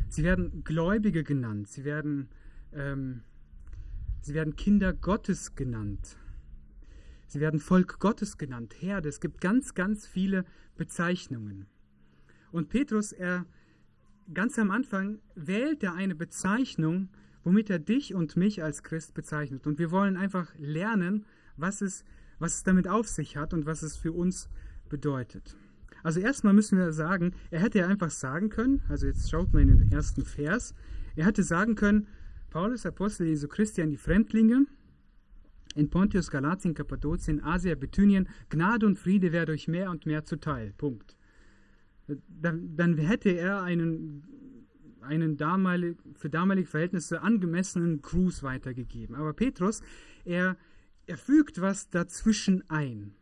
Sie 0.09 0.24
werden 0.24 0.64
Gläubige 0.64 1.22
genannt, 1.22 1.68
sie 1.68 1.85
werden, 1.85 2.28
ähm, 2.72 3.22
sie 4.20 4.35
werden 4.35 4.57
Kinder 4.57 4.92
Gottes 4.92 5.54
genannt, 5.54 6.16
sie 7.28 7.40
werden 7.40 7.60
Volk 7.60 8.00
Gottes 8.00 8.36
genannt, 8.38 8.74
Herde. 8.80 9.08
Es 9.08 9.20
gibt 9.20 9.40
ganz, 9.40 9.74
ganz 9.74 10.06
viele 10.06 10.44
Bezeichnungen. 10.76 11.66
Und 12.50 12.68
Petrus, 12.68 13.12
er 13.12 13.46
ganz 14.32 14.58
am 14.58 14.70
Anfang 14.70 15.20
wählt 15.34 15.82
er 15.82 15.94
eine 15.94 16.14
Bezeichnung, 16.14 17.08
womit 17.44 17.70
er 17.70 17.78
dich 17.78 18.14
und 18.14 18.36
mich 18.36 18.62
als 18.62 18.82
Christ 18.82 19.14
bezeichnet. 19.14 19.66
Und 19.66 19.78
wir 19.78 19.90
wollen 19.90 20.16
einfach 20.16 20.52
lernen, 20.58 21.24
was 21.56 21.80
es, 21.80 22.04
was 22.38 22.56
es 22.56 22.62
damit 22.64 22.88
auf 22.88 23.08
sich 23.08 23.36
hat 23.36 23.54
und 23.54 23.66
was 23.66 23.82
es 23.82 23.96
für 23.96 24.12
uns 24.12 24.48
bedeutet. 24.88 25.56
Also 26.02 26.20
erstmal 26.20 26.52
müssen 26.52 26.78
wir 26.78 26.92
sagen, 26.92 27.34
er 27.50 27.60
hätte 27.60 27.78
ja 27.78 27.86
einfach 27.86 28.10
sagen 28.10 28.50
können, 28.50 28.82
also 28.88 29.06
jetzt 29.06 29.30
schaut 29.30 29.52
mal 29.52 29.62
in 29.62 29.78
den 29.78 29.92
ersten 29.92 30.24
Vers, 30.24 30.74
er 31.16 31.26
hätte 31.26 31.42
sagen 31.42 31.74
können, 31.74 32.06
Paulus, 32.50 32.86
Apostel 32.86 33.26
Jesu 33.26 33.48
Christi 33.48 33.82
an 33.82 33.90
die 33.90 33.96
Fremdlinge 33.96 34.66
in 35.74 35.90
Pontius, 35.90 36.31
Galatien, 36.31 36.74
Kappadokien, 36.74 37.42
Asia, 37.42 37.74
Bithynien, 37.74 38.28
Gnade 38.48 38.87
und 38.87 38.98
Friede 38.98 39.33
werde 39.33 39.52
euch 39.52 39.68
mehr 39.68 39.90
und 39.90 40.07
mehr 40.07 40.24
zuteil. 40.24 40.72
Punkt 40.76 41.18
dann, 42.28 42.76
dann 42.76 42.96
hätte 42.96 43.31
er 43.31 43.62
einen, 43.62 44.24
einen 45.00 45.37
damalig, 45.37 45.98
für 46.14 46.31
damalige 46.31 46.68
Verhältnisse 46.68 47.22
angemessenen 47.22 48.02
Gruß 48.02 48.42
weitergegeben. 48.42 49.14
Aber 49.14 49.33
Petrus, 49.33 49.83
er, 50.24 50.57
er 51.07 51.18
fügt 51.18 51.61
was 51.61 51.90
dazwischen 51.90 52.68
ein 52.68 53.14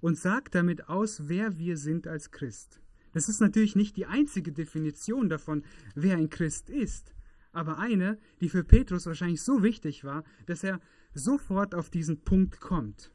und 0.00 0.18
sagt 0.18 0.54
damit 0.54 0.88
aus, 0.88 1.28
wer 1.28 1.58
wir 1.58 1.76
sind 1.76 2.06
als 2.06 2.30
Christ. 2.30 2.80
Das 3.12 3.28
ist 3.28 3.40
natürlich 3.40 3.76
nicht 3.76 3.96
die 3.96 4.06
einzige 4.06 4.52
Definition 4.52 5.28
davon, 5.28 5.64
wer 5.94 6.16
ein 6.16 6.30
Christ 6.30 6.68
ist, 6.68 7.14
aber 7.52 7.78
eine, 7.78 8.18
die 8.40 8.48
für 8.48 8.64
Petrus 8.64 9.06
wahrscheinlich 9.06 9.40
so 9.40 9.62
wichtig 9.62 10.02
war, 10.02 10.24
dass 10.46 10.64
er 10.64 10.80
sofort 11.14 11.74
auf 11.74 11.90
diesen 11.90 12.20
Punkt 12.22 12.60
kommt. 12.60 13.10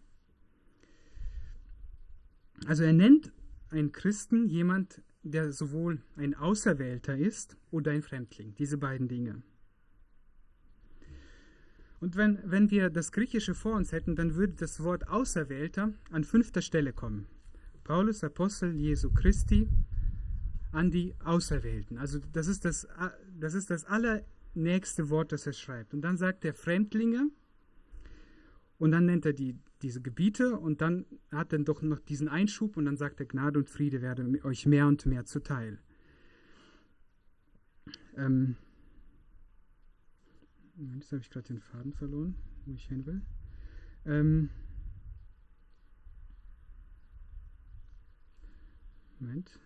Also 2.65 2.83
er 2.83 2.93
nennt 2.93 3.31
ein 3.69 3.91
Christen 3.91 4.47
jemand, 4.47 5.01
der 5.23 5.51
sowohl 5.51 6.01
ein 6.15 6.33
Auserwählter 6.33 7.17
ist 7.17 7.57
oder 7.71 7.91
ein 7.91 8.01
Fremdling. 8.01 8.55
Diese 8.55 8.77
beiden 8.77 9.07
Dinge. 9.07 9.43
Und 11.99 12.15
wenn, 12.15 12.39
wenn 12.45 12.71
wir 12.71 12.89
das 12.89 13.11
Griechische 13.11 13.53
vor 13.53 13.75
uns 13.75 13.91
hätten, 13.91 14.15
dann 14.15 14.35
würde 14.35 14.53
das 14.53 14.81
Wort 14.83 15.09
Auserwählter 15.09 15.93
an 16.11 16.23
fünfter 16.23 16.61
Stelle 16.61 16.93
kommen. 16.93 17.27
Paulus, 17.83 18.23
Apostel 18.23 18.73
Jesu 18.75 19.11
Christi, 19.11 19.67
an 20.71 20.91
die 20.91 21.15
Auserwählten. 21.23 21.97
Also 21.97 22.19
das 22.31 22.47
ist 22.47 22.63
das, 22.63 22.87
das 23.37 23.53
ist 23.53 23.69
das 23.69 23.85
allernächste 23.85 25.09
Wort, 25.09 25.31
das 25.31 25.45
er 25.47 25.53
schreibt. 25.53 25.93
Und 25.93 26.01
dann 26.01 26.17
sagt 26.17 26.45
er 26.45 26.53
Fremdlinge 26.53 27.29
und 28.79 28.91
dann 28.91 29.05
nennt 29.05 29.25
er 29.25 29.33
die, 29.33 29.59
diese 29.81 30.01
Gebiete 30.01 30.57
und 30.57 30.81
dann 30.81 31.05
hat 31.31 31.53
er 31.53 31.59
doch 31.59 31.81
noch 31.81 31.99
diesen 31.99 32.29
Einschub 32.29 32.77
und 32.77 32.85
dann 32.85 32.97
sagt 32.97 33.19
er, 33.19 33.25
Gnade 33.25 33.59
und 33.59 33.69
Friede 33.69 34.01
werde 34.01 34.25
euch 34.43 34.65
mehr 34.65 34.87
und 34.87 35.05
mehr 35.05 35.25
zuteil. 35.25 35.79
Ähm, 38.15 38.55
jetzt 40.95 41.11
habe 41.11 41.21
ich 41.21 41.29
gerade 41.29 41.47
den 41.47 41.59
Faden 41.59 41.93
verloren, 41.93 42.35
wo 42.65 42.73
ich 42.73 42.87
hin 42.87 43.05
will. 43.05 43.21
Ähm, 44.05 44.49
Moment. 49.19 49.59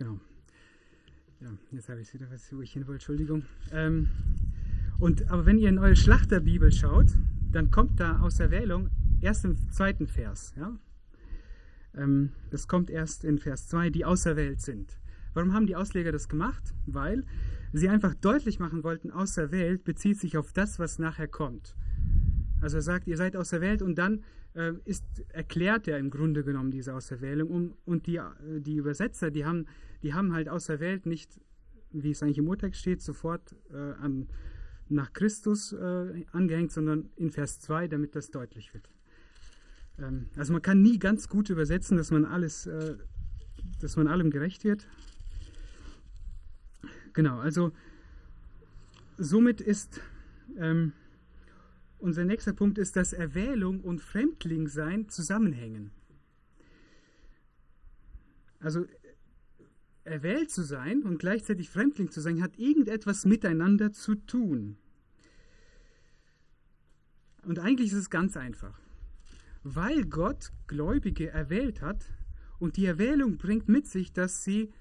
Genau. 0.00 0.18
Ja, 1.42 1.52
jetzt 1.72 1.90
habe 1.90 2.00
ich 2.00 2.14
wieder, 2.14 2.30
was, 2.30 2.50
wo 2.54 2.62
ich 2.62 2.72
hin 2.72 2.86
wollte, 2.86 2.94
Entschuldigung. 2.94 3.44
Ähm, 3.70 4.08
und, 4.98 5.30
aber 5.30 5.44
wenn 5.44 5.58
ihr 5.58 5.68
in 5.68 5.78
eure 5.78 5.94
Schlachterbibel 5.94 6.72
schaut, 6.72 7.08
dann 7.52 7.70
kommt 7.70 8.00
da 8.00 8.20
aus 8.20 8.36
der 8.36 8.50
Wählung 8.50 8.88
erst 9.20 9.44
im 9.44 9.70
zweiten 9.70 10.06
Vers. 10.06 10.54
Ja? 10.56 10.74
Ähm, 11.94 12.32
das 12.48 12.66
kommt 12.66 12.88
erst 12.88 13.24
in 13.24 13.38
Vers 13.38 13.68
2, 13.68 13.90
die 13.90 14.06
auserwählt 14.06 14.62
sind. 14.62 14.98
Warum 15.34 15.52
haben 15.52 15.66
die 15.66 15.76
Ausleger 15.76 16.12
das 16.12 16.30
gemacht? 16.30 16.72
Weil 16.86 17.26
sie 17.74 17.90
einfach 17.90 18.14
deutlich 18.14 18.58
machen 18.58 18.82
wollten, 18.82 19.10
auserwählt 19.10 19.84
bezieht 19.84 20.18
sich 20.18 20.38
auf 20.38 20.54
das, 20.54 20.78
was 20.78 20.98
nachher 20.98 21.28
kommt. 21.28 21.76
Also 22.60 22.78
er 22.78 22.82
sagt, 22.82 23.06
ihr 23.06 23.16
seid 23.16 23.36
auserwählt 23.36 23.82
und 23.82 23.96
dann 23.96 24.22
äh, 24.54 24.72
ist, 24.84 25.04
erklärt 25.28 25.88
er 25.88 25.98
im 25.98 26.10
Grunde 26.10 26.44
genommen 26.44 26.70
diese 26.70 26.94
Auserwählung. 26.94 27.50
Um, 27.50 27.74
und 27.84 28.06
die, 28.06 28.16
äh, 28.16 28.60
die 28.60 28.76
Übersetzer, 28.76 29.30
die 29.30 29.44
haben, 29.44 29.66
die 30.02 30.14
haben 30.14 30.32
halt 30.32 30.48
auserwählt 30.48 31.06
nicht, 31.06 31.40
wie 31.92 32.10
es 32.10 32.22
eigentlich 32.22 32.38
im 32.38 32.48
Urtext 32.48 32.80
steht, 32.80 33.02
sofort 33.02 33.56
äh, 33.72 33.76
an, 33.76 34.28
nach 34.88 35.12
Christus 35.12 35.72
äh, 35.72 36.24
angehängt, 36.32 36.72
sondern 36.72 37.10
in 37.16 37.30
Vers 37.30 37.60
2, 37.60 37.88
damit 37.88 38.14
das 38.14 38.30
deutlich 38.30 38.74
wird. 38.74 38.88
Ähm, 39.98 40.26
also 40.36 40.52
man 40.52 40.62
kann 40.62 40.82
nie 40.82 40.98
ganz 40.98 41.28
gut 41.28 41.50
übersetzen, 41.50 41.96
dass 41.96 42.10
man 42.10 42.24
alles, 42.24 42.66
äh, 42.66 42.96
dass 43.80 43.96
man 43.96 44.08
allem 44.08 44.30
gerecht 44.30 44.64
wird. 44.64 44.86
Genau, 47.12 47.38
also 47.38 47.72
somit 49.18 49.60
ist 49.60 50.00
ähm, 50.56 50.92
unser 52.00 52.24
nächster 52.24 52.52
Punkt 52.52 52.78
ist, 52.78 52.96
dass 52.96 53.12
Erwählung 53.12 53.80
und 53.80 54.00
Fremdlingsein 54.00 55.08
zusammenhängen. 55.08 55.90
Also 58.58 58.86
erwählt 60.04 60.50
zu 60.50 60.62
sein 60.62 61.02
und 61.02 61.18
gleichzeitig 61.18 61.70
Fremdling 61.70 62.10
zu 62.10 62.20
sein, 62.20 62.42
hat 62.42 62.58
irgendetwas 62.58 63.24
miteinander 63.24 63.92
zu 63.92 64.14
tun. 64.14 64.76
Und 67.44 67.58
eigentlich 67.58 67.92
ist 67.92 67.98
es 67.98 68.10
ganz 68.10 68.36
einfach. 68.36 68.78
Weil 69.62 70.04
Gott 70.04 70.52
Gläubige 70.66 71.30
erwählt 71.30 71.80
hat 71.80 72.06
und 72.58 72.76
die 72.76 72.86
Erwählung 72.86 73.38
bringt 73.38 73.68
mit 73.68 73.86
sich, 73.86 74.12
dass 74.12 74.44
sie 74.44 74.72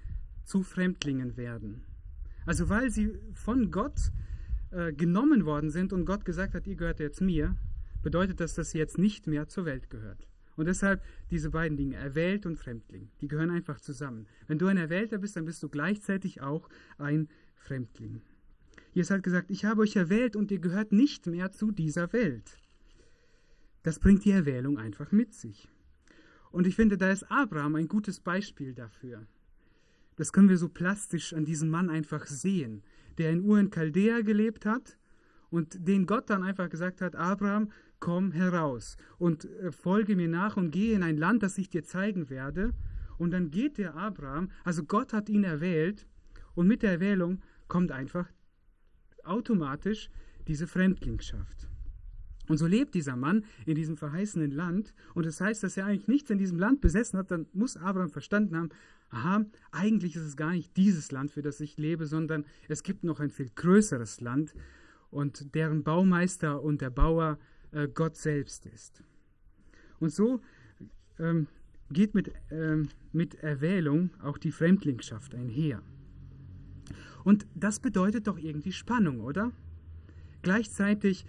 zu 0.43 0.63
Fremdlingen 0.63 1.37
werden. 1.37 1.83
Also 2.45 2.69
weil 2.69 2.89
sie 2.89 3.17
von 3.33 3.71
Gott 3.71 4.11
äh, 4.71 4.93
genommen 4.93 5.45
worden 5.45 5.69
sind 5.69 5.93
und 5.93 6.05
Gott 6.05 6.25
gesagt 6.25 6.53
hat, 6.53 6.67
ihr 6.67 6.75
gehört 6.75 6.99
jetzt 6.99 7.21
mir, 7.21 7.55
bedeutet 8.01 8.39
das, 8.39 8.53
dass 8.53 8.71
sie 8.71 8.77
jetzt 8.77 8.97
nicht 8.97 9.27
mehr 9.27 9.47
zur 9.47 9.65
Welt 9.65 9.89
gehört. 9.89 10.27
Und 10.55 10.65
deshalb 10.65 11.01
diese 11.31 11.51
beiden 11.51 11.77
Dinge, 11.77 11.95
erwählt 11.95 12.45
und 12.45 12.57
Fremdling, 12.57 13.09
die 13.21 13.27
gehören 13.27 13.49
einfach 13.49 13.79
zusammen. 13.79 14.27
Wenn 14.47 14.59
du 14.59 14.67
ein 14.67 14.77
Erwählter 14.77 15.17
bist, 15.17 15.37
dann 15.37 15.45
bist 15.45 15.63
du 15.63 15.69
gleichzeitig 15.69 16.41
auch 16.41 16.69
ein 16.97 17.29
Fremdling. 17.55 18.21
Jesus 18.91 19.11
hat 19.11 19.23
gesagt, 19.23 19.51
ich 19.51 19.65
habe 19.65 19.81
euch 19.81 19.95
erwählt 19.95 20.35
und 20.35 20.51
ihr 20.51 20.59
gehört 20.59 20.91
nicht 20.91 21.27
mehr 21.27 21.51
zu 21.51 21.71
dieser 21.71 22.11
Welt. 22.11 22.57
Das 23.83 23.99
bringt 23.99 24.25
die 24.25 24.31
Erwählung 24.31 24.77
einfach 24.77 25.11
mit 25.11 25.33
sich. 25.33 25.69
Und 26.51 26.67
ich 26.67 26.75
finde, 26.75 26.97
da 26.97 27.09
ist 27.09 27.31
Abraham 27.31 27.75
ein 27.75 27.87
gutes 27.87 28.19
Beispiel 28.19 28.73
dafür. 28.73 29.25
Das 30.15 30.33
können 30.33 30.49
wir 30.49 30.57
so 30.57 30.67
plastisch 30.67 31.33
an 31.33 31.45
diesem 31.45 31.69
Mann 31.69 31.89
einfach 31.89 32.25
sehen, 32.25 32.83
der 33.19 33.31
in 33.31 33.41
Ur 33.41 33.59
in 33.59 33.69
Chaldea 33.69 34.21
gelebt 34.21 34.65
hat 34.65 34.97
und 35.49 35.87
den 35.87 36.05
Gott 36.05 36.29
dann 36.29 36.43
einfach 36.43 36.69
gesagt 36.69 37.01
hat, 37.01 37.15
Abraham, 37.15 37.71
komm 37.99 38.31
heraus 38.31 38.95
und 39.17 39.45
äh, 39.45 39.71
folge 39.71 40.15
mir 40.15 40.29
nach 40.29 40.57
und 40.57 40.71
gehe 40.71 40.95
in 40.95 41.03
ein 41.03 41.17
Land, 41.17 41.43
das 41.43 41.57
ich 41.57 41.69
dir 41.69 41.83
zeigen 41.83 42.29
werde. 42.29 42.73
Und 43.17 43.31
dann 43.31 43.51
geht 43.51 43.77
der 43.77 43.95
Abraham, 43.95 44.49
also 44.63 44.83
Gott 44.83 45.11
hat 45.11 45.27
ihn 45.27 45.43
erwählt 45.43 46.07
und 46.55 46.67
mit 46.67 46.81
der 46.81 46.91
Erwählung 46.91 47.41
kommt 47.67 47.91
einfach 47.91 48.27
automatisch 49.25 50.09
diese 50.47 50.67
Fremdlingschaft. 50.67 51.67
Und 52.49 52.57
so 52.57 52.65
lebt 52.67 52.95
dieser 52.95 53.15
Mann 53.15 53.45
in 53.65 53.75
diesem 53.75 53.95
verheißenen 53.95 54.51
Land. 54.51 54.93
Und 55.13 55.25
das 55.25 55.39
heißt, 55.39 55.63
dass 55.63 55.77
er 55.77 55.85
eigentlich 55.85 56.07
nichts 56.07 56.31
in 56.31 56.39
diesem 56.39 56.57
Land 56.59 56.81
besessen 56.81 57.17
hat. 57.17 57.31
Dann 57.31 57.45
muss 57.53 57.77
Abraham 57.77 58.09
verstanden 58.09 58.57
haben, 58.57 58.69
aha, 59.11 59.45
eigentlich 59.71 60.15
ist 60.15 60.23
es 60.23 60.35
gar 60.35 60.51
nicht 60.51 60.75
dieses 60.75 61.11
Land, 61.11 61.31
für 61.31 61.43
das 61.43 61.61
ich 61.61 61.77
lebe, 61.77 62.07
sondern 62.07 62.45
es 62.67 62.83
gibt 62.83 63.03
noch 63.03 63.19
ein 63.19 63.29
viel 63.29 63.49
größeres 63.53 64.19
Land 64.19 64.53
und 65.11 65.53
deren 65.53 65.83
Baumeister 65.83 66.61
und 66.61 66.81
der 66.81 66.89
Bauer 66.89 67.37
äh, 67.71 67.87
Gott 67.87 68.17
selbst 68.17 68.65
ist. 68.65 69.03
Und 69.99 70.11
so 70.11 70.41
ähm, 71.19 71.47
geht 71.91 72.15
mit, 72.15 72.31
ähm, 72.49 72.89
mit 73.11 73.35
Erwählung 73.35 74.09
auch 74.23 74.39
die 74.39 74.51
Fremdlingschaft 74.51 75.35
einher. 75.35 75.83
Und 77.23 77.45
das 77.53 77.79
bedeutet 77.79 78.27
doch 78.27 78.39
irgendwie 78.39 78.71
Spannung, 78.71 79.21
oder? 79.21 79.51
Gleichzeitig 80.41 81.25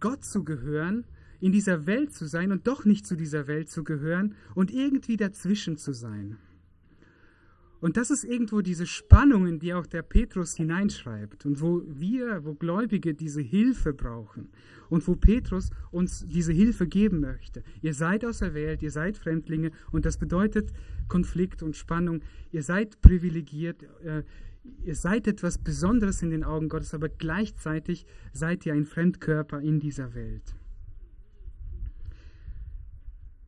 Gott 0.00 0.24
zu 0.24 0.44
gehören, 0.44 1.04
in 1.40 1.52
dieser 1.52 1.86
Welt 1.86 2.12
zu 2.12 2.26
sein 2.26 2.52
und 2.52 2.66
doch 2.66 2.84
nicht 2.84 3.06
zu 3.06 3.16
dieser 3.16 3.46
Welt 3.46 3.70
zu 3.70 3.84
gehören 3.84 4.34
und 4.54 4.72
irgendwie 4.72 5.16
dazwischen 5.16 5.76
zu 5.76 5.92
sein. 5.92 6.36
Und 7.80 7.96
das 7.96 8.10
ist 8.10 8.24
irgendwo 8.24 8.60
diese 8.60 8.86
Spannung, 8.86 9.46
in 9.46 9.60
die 9.60 9.72
auch 9.72 9.86
der 9.86 10.02
Petrus 10.02 10.56
hineinschreibt 10.56 11.46
und 11.46 11.60
wo 11.60 11.82
wir, 11.86 12.44
wo 12.44 12.54
Gläubige 12.54 13.14
diese 13.14 13.40
Hilfe 13.40 13.92
brauchen 13.92 14.48
und 14.90 15.06
wo 15.06 15.14
Petrus 15.14 15.70
uns 15.92 16.26
diese 16.26 16.52
Hilfe 16.52 16.88
geben 16.88 17.20
möchte. 17.20 17.62
Ihr 17.80 17.94
seid 17.94 18.24
auserwählt, 18.24 18.82
ihr 18.82 18.90
seid 18.90 19.16
Fremdlinge 19.16 19.70
und 19.92 20.06
das 20.06 20.18
bedeutet 20.18 20.72
Konflikt 21.06 21.62
und 21.62 21.76
Spannung. 21.76 22.22
Ihr 22.50 22.64
seid 22.64 23.00
privilegiert, 23.00 23.84
äh, 24.02 24.24
ihr 24.84 24.94
seid 24.94 25.26
etwas 25.26 25.58
Besonderes 25.58 26.22
in 26.22 26.30
den 26.30 26.44
Augen 26.44 26.68
Gottes, 26.68 26.94
aber 26.94 27.08
gleichzeitig 27.08 28.06
seid 28.32 28.66
ihr 28.66 28.74
ein 28.74 28.84
Fremdkörper 28.84 29.60
in 29.60 29.80
dieser 29.80 30.14
Welt. 30.14 30.54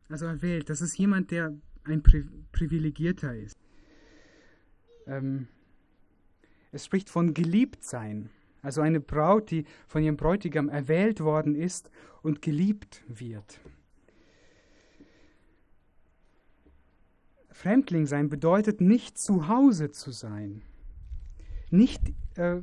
Also 0.08 0.26
erwählt, 0.26 0.68
das 0.70 0.80
ist 0.80 0.98
jemand, 0.98 1.30
der 1.30 1.54
ein 1.84 2.02
Privilegierter 2.52 3.34
ist. 3.36 3.56
Ähm, 5.06 5.48
es 6.72 6.84
spricht 6.84 7.10
von 7.10 7.32
Geliebtsein, 7.34 8.30
also 8.62 8.80
eine 8.80 9.00
Braut, 9.00 9.50
die 9.50 9.64
von 9.86 10.02
ihrem 10.02 10.16
Bräutigam 10.16 10.68
erwählt 10.68 11.20
worden 11.20 11.54
ist 11.54 11.90
und 12.22 12.42
geliebt 12.42 13.02
wird. 13.08 13.60
Fremdling 17.50 18.06
sein 18.06 18.28
bedeutet 18.28 18.80
nicht 18.80 19.18
zu 19.18 19.48
Hause 19.48 19.90
zu 19.90 20.12
sein, 20.12 20.62
nicht 21.72 22.00
äh, 22.36 22.56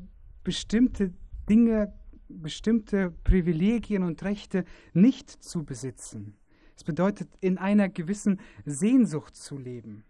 bestimmte 0.43 1.13
Dinge, 1.49 1.93
bestimmte 2.29 3.11
Privilegien 3.23 4.03
und 4.03 4.23
Rechte 4.23 4.65
nicht 4.93 5.29
zu 5.29 5.63
besitzen. 5.63 6.35
Es 6.75 6.83
bedeutet 6.83 7.29
in 7.41 7.57
einer 7.57 7.89
gewissen 7.89 8.39
Sehnsucht 8.65 9.35
zu 9.35 9.57
leben. 9.57 10.03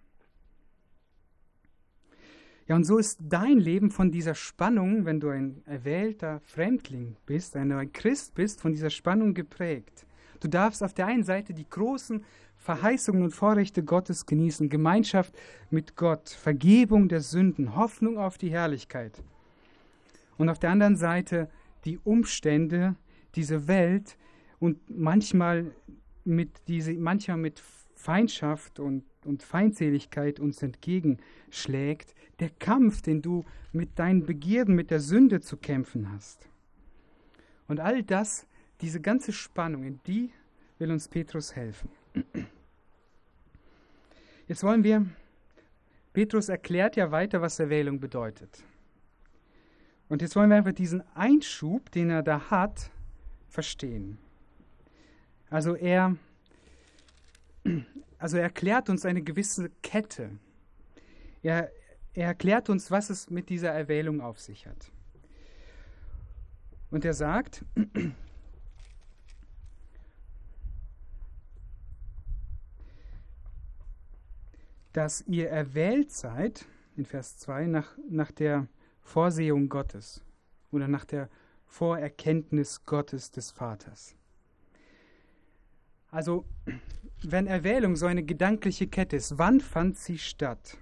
Ja, 2.67 2.75
und 2.75 2.83
so 2.83 2.97
ist 2.97 3.19
dein 3.21 3.60
Leben 3.60 3.91
von 3.91 4.12
dieser 4.12 4.36
Spannung, 4.36 5.05
wenn 5.05 5.21
du 5.21 5.29
ein 5.29 5.62
erwählter 5.65 6.41
Fremdling 6.41 7.15
bist, 7.25 7.55
ein 7.55 7.93
Christ 7.93 8.36
bist, 8.36 8.60
von 8.60 8.73
dieser 8.73 8.89
Spannung 8.89 9.33
geprägt. 9.33 10.05
Du 10.41 10.49
darfst 10.49 10.83
auf 10.83 10.93
der 10.93 11.07
einen 11.07 11.23
Seite 11.23 11.53
die 11.53 11.69
großen 11.69 12.25
Verheißungen 12.58 13.24
und 13.24 13.32
Vorrechte 13.32 13.84
Gottes 13.84 14.26
genießen, 14.26 14.70
Gemeinschaft 14.70 15.34
mit 15.70 15.96
Gott, 15.96 16.30
Vergebung 16.30 17.08
der 17.08 17.22
Sünden, 17.22 17.76
Hoffnung 17.76 18.17
auf 18.17 18.38
die 18.38 18.52
Herrlichkeit. 18.52 19.24
Und 20.38 20.50
auf 20.50 20.60
der 20.60 20.72
anderen 20.72 20.96
Seite 20.96 21.50
die 21.86 21.98
Umstände, 22.00 22.96
diese 23.36 23.67
Welt 23.67 24.17
und 24.60 24.78
manchmal 24.89 25.72
mit, 26.26 26.50
diese, 26.67 26.93
manchmal 26.93 27.38
mit 27.38 27.62
Feindschaft 27.96 28.80
und, 28.80 29.04
und 29.26 29.43
Feindseligkeit 29.43 30.39
uns 30.39 30.62
entgegenschlägt, 30.62 32.13
der 32.39 32.50
Kampf, 32.50 33.02
den 33.02 33.22
du 33.22 33.46
mit 33.72 33.98
deinen 33.98 34.26
Begierden, 34.26 34.76
mit 34.76 34.91
der 34.91 35.00
Sünde 35.00 35.41
zu 35.41 35.58
kämpfen 35.58 36.12
hast. 36.12 36.48
Und 37.67 37.80
all 37.80 38.04
das, 38.04 38.46
diese 38.82 39.02
ganze 39.02 39.32
Spannung, 39.34 39.84
in 39.84 40.00
die 40.06 40.32
will 40.78 40.91
uns 40.91 41.08
Petrus 41.08 41.56
helfen. 41.56 41.89
Jetzt 44.47 44.63
wollen 44.63 44.84
wir, 44.84 45.06
Petrus 46.13 46.49
erklärt 46.49 46.95
ja 46.95 47.12
weiter, 47.12 47.41
was 47.41 47.60
Erwählung 47.60 47.99
bedeutet. 47.99 48.63
Und 50.10 50.21
jetzt 50.21 50.36
wollen 50.36 50.49
wir 50.49 50.58
einfach 50.58 50.71
diesen 50.71 51.03
Einschub, 51.15 51.91
den 51.91 52.10
er 52.10 52.23
da 52.23 52.49
hat, 52.49 52.91
verstehen. 53.49 54.17
Also 55.49 55.75
er, 55.75 56.15
also 58.17 58.38
er 58.38 58.43
erklärt 58.43 58.89
uns 58.89 59.06
eine 59.06 59.21
gewisse 59.21 59.69
Kette. 59.82 60.32
Er, 61.43 61.71
er 62.13 62.27
erklärt 62.27 62.69
uns, 62.69 62.89
was 62.89 63.10
es 63.10 63.30
mit 63.30 63.49
dieser 63.49 63.71
Erwählung 63.71 64.21
auf 64.21 64.39
sich 64.39 64.65
hat. 64.65 64.91
Und 66.89 67.03
er 67.03 67.13
sagt, 67.13 67.65
dass 74.97 75.23
ihr 75.27 75.49
erwählt 75.49 76.12
seid, 76.12 76.65
in 76.95 77.05
Vers 77.05 77.38
2, 77.38 77.67
nach, 77.67 77.95
nach 78.10 78.31
der 78.31 78.65
Vorsehung 79.03 79.69
Gottes 79.69 80.23
oder 80.71 80.88
nach 80.88 81.05
der 81.05 81.29
Vorerkenntnis 81.67 82.83
Gottes 82.83 83.29
des 83.29 83.51
Vaters. 83.51 84.15
Also, 86.10 86.45
wenn 87.21 87.45
Erwählung 87.45 87.95
so 87.95 88.07
eine 88.07 88.23
gedankliche 88.23 88.88
Kette 88.88 89.17
ist, 89.17 89.38
wann 89.38 89.60
fand 89.60 89.99
sie 89.99 90.17
statt? 90.17 90.79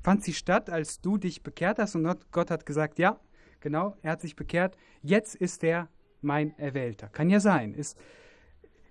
Fand 0.00 0.22
sie 0.22 0.32
statt, 0.32 0.70
als 0.70 1.00
du 1.00 1.18
dich 1.18 1.42
bekehrt 1.42 1.80
hast 1.80 1.96
und 1.96 2.06
Gott 2.30 2.52
hat 2.52 2.64
gesagt, 2.64 3.00
ja, 3.00 3.18
genau, 3.58 3.96
er 4.02 4.12
hat 4.12 4.20
sich 4.20 4.36
bekehrt, 4.36 4.76
jetzt 5.02 5.34
ist 5.34 5.64
er 5.64 5.88
mein 6.20 6.56
Erwählter. 6.56 7.08
Kann 7.08 7.28
ja 7.28 7.40
sein. 7.40 7.74
Es, 7.76 7.96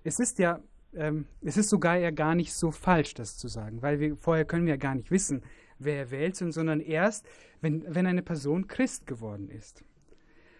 es 0.04 0.20
ist 0.20 0.38
ja 0.38 0.60
ähm, 0.94 1.26
es 1.40 1.56
ist 1.56 1.68
sogar 1.68 1.96
ja 1.96 2.10
gar 2.10 2.34
nicht 2.34 2.52
so 2.52 2.70
falsch, 2.70 3.14
das 3.14 3.36
zu 3.36 3.48
sagen, 3.48 3.82
weil 3.82 4.00
wir 4.00 4.16
vorher 4.16 4.44
können 4.44 4.66
wir 4.66 4.74
ja 4.74 4.78
gar 4.78 4.94
nicht 4.94 5.10
wissen, 5.10 5.42
wer 5.78 5.96
erwählt 5.96 6.36
sind, 6.36 6.52
sondern 6.52 6.80
erst, 6.80 7.26
wenn, 7.60 7.84
wenn 7.94 8.06
eine 8.06 8.22
Person 8.22 8.66
Christ 8.66 9.06
geworden 9.06 9.48
ist. 9.48 9.84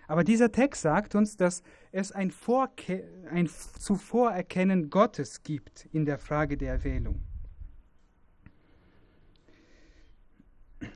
Aber 0.06 0.24
dieser 0.24 0.50
Text 0.50 0.82
sagt 0.82 1.14
uns, 1.14 1.36
dass 1.36 1.62
es 1.92 2.10
ein, 2.10 2.32
Vorke 2.32 3.04
ein 3.30 3.46
Zuvorerkennen 3.46 4.90
Gottes 4.90 5.44
gibt 5.44 5.88
in 5.92 6.04
der 6.04 6.18
Frage 6.18 6.56
der 6.56 6.72
Erwählung. 6.72 7.22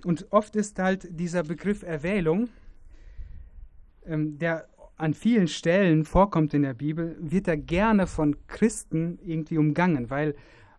Und 0.05 0.27
oft 0.33 0.57
ist 0.57 0.79
halt 0.79 1.07
dieser 1.11 1.45
Begriff 1.45 1.83
Erwählung, 1.83 2.49
ähm, 4.05 4.39
der 4.39 4.67
an 4.97 5.15
vielen 5.15 5.49
Stellen 5.49 6.05
vorkommt 6.05 6.55
in 6.55 6.63
der 6.63 6.75
Bibel, 6.75 7.17
wird 7.21 7.49
er 7.49 7.57
gerne 7.57 8.07
von 8.07 8.37
Christen 8.47 9.19
irgendwie 9.25 9.59
umgangen, 9.59 10.11
weil, 10.11 10.35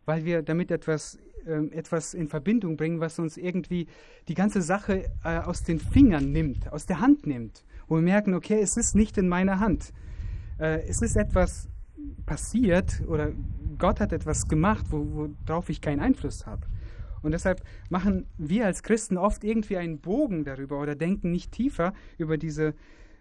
weil 0.06 0.26
wir 0.26 0.42
damit 0.42 0.72
etwas, 0.72 1.20
äh, 1.46 1.66
etwas 1.76 2.14
in 2.14 2.28
Verbindung 2.28 2.78
bringen, 2.78 3.00
was 3.00 3.20
uns 3.20 3.38
irgendwie 3.38 3.88
die 4.28 4.34
ganze 4.34 4.62
Sache 4.62 5.10
äh, 5.24 5.40
aus 5.40 5.64
den 5.64 5.80
Fingern 5.80 6.32
nimmt, 6.32 6.72
aus 6.72 6.86
der 6.86 7.02
Hand 7.02 7.28
nimmt, 7.28 7.66
wo 7.88 7.96
wir 7.96 8.02
merken, 8.02 8.34
okay, 8.34 8.60
es 8.62 8.78
ist 8.78 8.96
nicht 8.96 9.18
in 9.18 9.28
meiner 9.28 9.60
Hand. 9.60 9.92
Äh, 10.60 10.88
es 10.88 11.02
ist 11.02 11.18
etwas 11.18 11.68
passiert 12.26 13.04
oder 13.08 13.34
Gott 13.78 14.00
hat 14.00 14.14
etwas 14.14 14.48
gemacht, 14.48 14.86
worauf 14.90 15.70
ich 15.70 15.82
keinen 15.82 16.00
Einfluss 16.00 16.46
habe. 16.46 16.66
Und 17.22 17.32
deshalb 17.32 17.62
machen 17.90 18.28
wir 18.38 18.66
als 18.66 18.84
Christen 18.84 19.18
oft 19.18 19.44
irgendwie 19.44 19.78
einen 19.78 20.00
Bogen 20.00 20.46
darüber 20.46 20.80
oder 20.80 20.96
denken 20.96 21.32
nicht 21.32 21.52
tiefer 21.52 21.94
über 22.18 22.38
diese 22.38 22.76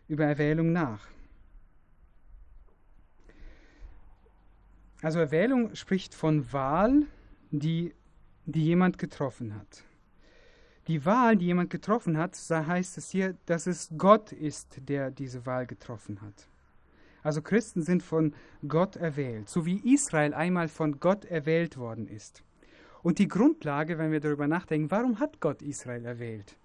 über 0.08 0.24
Erwählung 0.24 0.72
nach. 0.72 1.06
Also 5.02 5.18
Erwählung 5.18 5.74
spricht 5.74 6.14
von 6.14 6.52
Wahl, 6.52 7.02
die, 7.50 7.94
die 8.46 8.64
jemand 8.64 8.98
getroffen 8.98 9.54
hat. 9.54 9.84
Die 10.86 11.04
Wahl, 11.04 11.36
die 11.36 11.46
jemand 11.46 11.70
getroffen 11.70 12.18
hat, 12.18 12.36
heißt 12.36 12.98
es 12.98 13.10
hier, 13.10 13.36
dass 13.46 13.66
es 13.66 13.90
Gott 13.96 14.32
ist, 14.32 14.80
der 14.88 15.10
diese 15.10 15.46
Wahl 15.46 15.66
getroffen 15.66 16.20
hat. 16.20 16.48
Also 17.22 17.40
Christen 17.40 17.82
sind 17.82 18.02
von 18.02 18.34
Gott 18.68 18.96
erwählt, 18.96 19.48
so 19.48 19.64
wie 19.64 19.94
Israel 19.94 20.34
einmal 20.34 20.68
von 20.68 21.00
Gott 21.00 21.24
erwählt 21.24 21.78
worden 21.78 22.06
ist. 22.06 22.42
Und 23.02 23.18
die 23.18 23.28
Grundlage, 23.28 23.98
wenn 23.98 24.12
wir 24.12 24.20
darüber 24.20 24.46
nachdenken, 24.46 24.90
warum 24.90 25.20
hat 25.20 25.40
Gott 25.40 25.62
Israel 25.62 26.04
erwählt? 26.04 26.56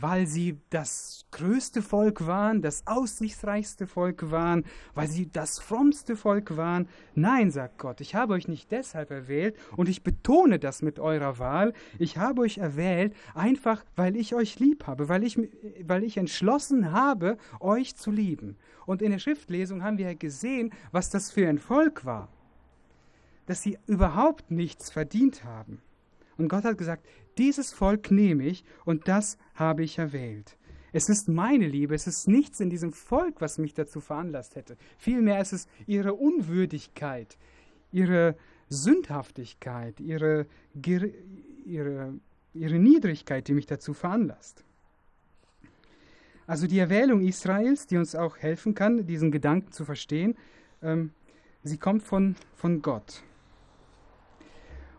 Weil 0.00 0.26
sie 0.26 0.58
das 0.70 1.26
größte 1.30 1.82
Volk 1.82 2.26
waren, 2.26 2.62
das 2.62 2.86
aussichtsreichste 2.86 3.86
Volk 3.86 4.30
waren, 4.30 4.64
weil 4.94 5.08
sie 5.08 5.30
das 5.30 5.58
frommste 5.58 6.16
Volk 6.16 6.56
waren. 6.56 6.88
Nein, 7.14 7.50
sagt 7.50 7.78
Gott, 7.78 8.00
ich 8.00 8.14
habe 8.14 8.34
euch 8.34 8.48
nicht 8.48 8.70
deshalb 8.70 9.10
erwählt 9.10 9.56
und 9.76 9.88
ich 9.88 10.02
betone 10.02 10.58
das 10.58 10.82
mit 10.82 10.98
eurer 10.98 11.38
Wahl. 11.38 11.72
Ich 11.98 12.18
habe 12.18 12.42
euch 12.42 12.58
erwählt, 12.58 13.14
einfach 13.34 13.84
weil 13.96 14.16
ich 14.16 14.34
euch 14.34 14.58
lieb 14.58 14.86
habe, 14.86 15.08
weil 15.08 15.22
ich, 15.22 15.38
weil 15.84 16.04
ich 16.04 16.16
entschlossen 16.16 16.92
habe, 16.92 17.36
euch 17.60 17.96
zu 17.96 18.10
lieben. 18.10 18.56
Und 18.86 19.02
in 19.02 19.10
der 19.10 19.18
Schriftlesung 19.18 19.82
haben 19.84 19.98
wir 19.98 20.14
gesehen, 20.14 20.72
was 20.92 21.10
das 21.10 21.30
für 21.30 21.48
ein 21.48 21.58
Volk 21.58 22.04
war, 22.04 22.28
dass 23.46 23.62
sie 23.62 23.78
überhaupt 23.86 24.50
nichts 24.50 24.90
verdient 24.90 25.44
haben. 25.44 25.82
Und 26.40 26.48
Gott 26.48 26.64
hat 26.64 26.78
gesagt, 26.78 27.06
dieses 27.36 27.70
Volk 27.70 28.10
nehme 28.10 28.44
ich 28.44 28.64
und 28.86 29.08
das 29.08 29.36
habe 29.54 29.84
ich 29.84 29.98
erwählt. 29.98 30.56
Es 30.90 31.10
ist 31.10 31.28
meine 31.28 31.68
Liebe, 31.68 31.94
es 31.94 32.06
ist 32.06 32.28
nichts 32.28 32.60
in 32.60 32.70
diesem 32.70 32.94
Volk, 32.94 33.42
was 33.42 33.58
mich 33.58 33.74
dazu 33.74 34.00
veranlasst 34.00 34.56
hätte. 34.56 34.78
Vielmehr 34.96 35.38
ist 35.40 35.52
es 35.52 35.68
ihre 35.86 36.14
Unwürdigkeit, 36.14 37.36
ihre 37.92 38.36
Sündhaftigkeit, 38.70 40.00
ihre, 40.00 40.46
ihre, 41.66 42.14
ihre 42.54 42.78
Niedrigkeit, 42.78 43.46
die 43.46 43.52
mich 43.52 43.66
dazu 43.66 43.92
veranlasst. 43.92 44.64
Also 46.46 46.66
die 46.66 46.78
Erwählung 46.78 47.20
Israels, 47.20 47.86
die 47.86 47.98
uns 47.98 48.14
auch 48.14 48.38
helfen 48.38 48.74
kann, 48.74 49.06
diesen 49.06 49.30
Gedanken 49.30 49.72
zu 49.72 49.84
verstehen, 49.84 50.36
ähm, 50.82 51.10
sie 51.62 51.76
kommt 51.76 52.02
von, 52.02 52.34
von 52.56 52.80
Gott. 52.80 53.22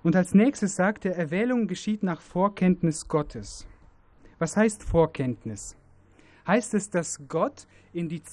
Und 0.03 0.15
als 0.15 0.33
nächstes 0.33 0.75
sagt 0.75 1.05
er, 1.05 1.15
Erwählung 1.15 1.67
geschieht 1.67 2.01
nach 2.01 2.21
Vorkenntnis 2.21 3.07
Gottes. 3.07 3.67
Was 4.39 4.57
heißt 4.57 4.83
Vorkenntnis? 4.83 5.75
Heißt 6.47 6.73
es, 6.73 6.89
dass 6.89 7.19
Gott 7.27 7.67
in 7.93 8.09
die, 8.09 8.23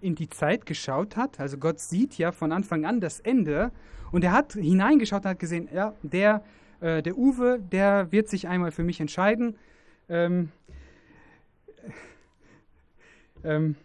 in 0.00 0.14
die 0.14 0.30
Zeit 0.30 0.64
geschaut 0.64 1.16
hat? 1.16 1.38
Also 1.38 1.58
Gott 1.58 1.80
sieht 1.80 2.16
ja 2.16 2.32
von 2.32 2.50
Anfang 2.52 2.86
an 2.86 3.00
das 3.00 3.20
Ende 3.20 3.70
und 4.10 4.24
er 4.24 4.32
hat 4.32 4.54
hineingeschaut 4.54 5.24
und 5.24 5.30
hat 5.30 5.38
gesehen, 5.38 5.68
ja, 5.72 5.94
der, 6.02 6.42
äh, 6.80 7.02
der 7.02 7.18
Uwe, 7.18 7.60
der 7.60 8.10
wird 8.10 8.28
sich 8.28 8.48
einmal 8.48 8.70
für 8.70 8.84
mich 8.84 9.00
entscheiden. 9.00 9.58
Ähm, 10.08 10.50
ähm, 13.44 13.76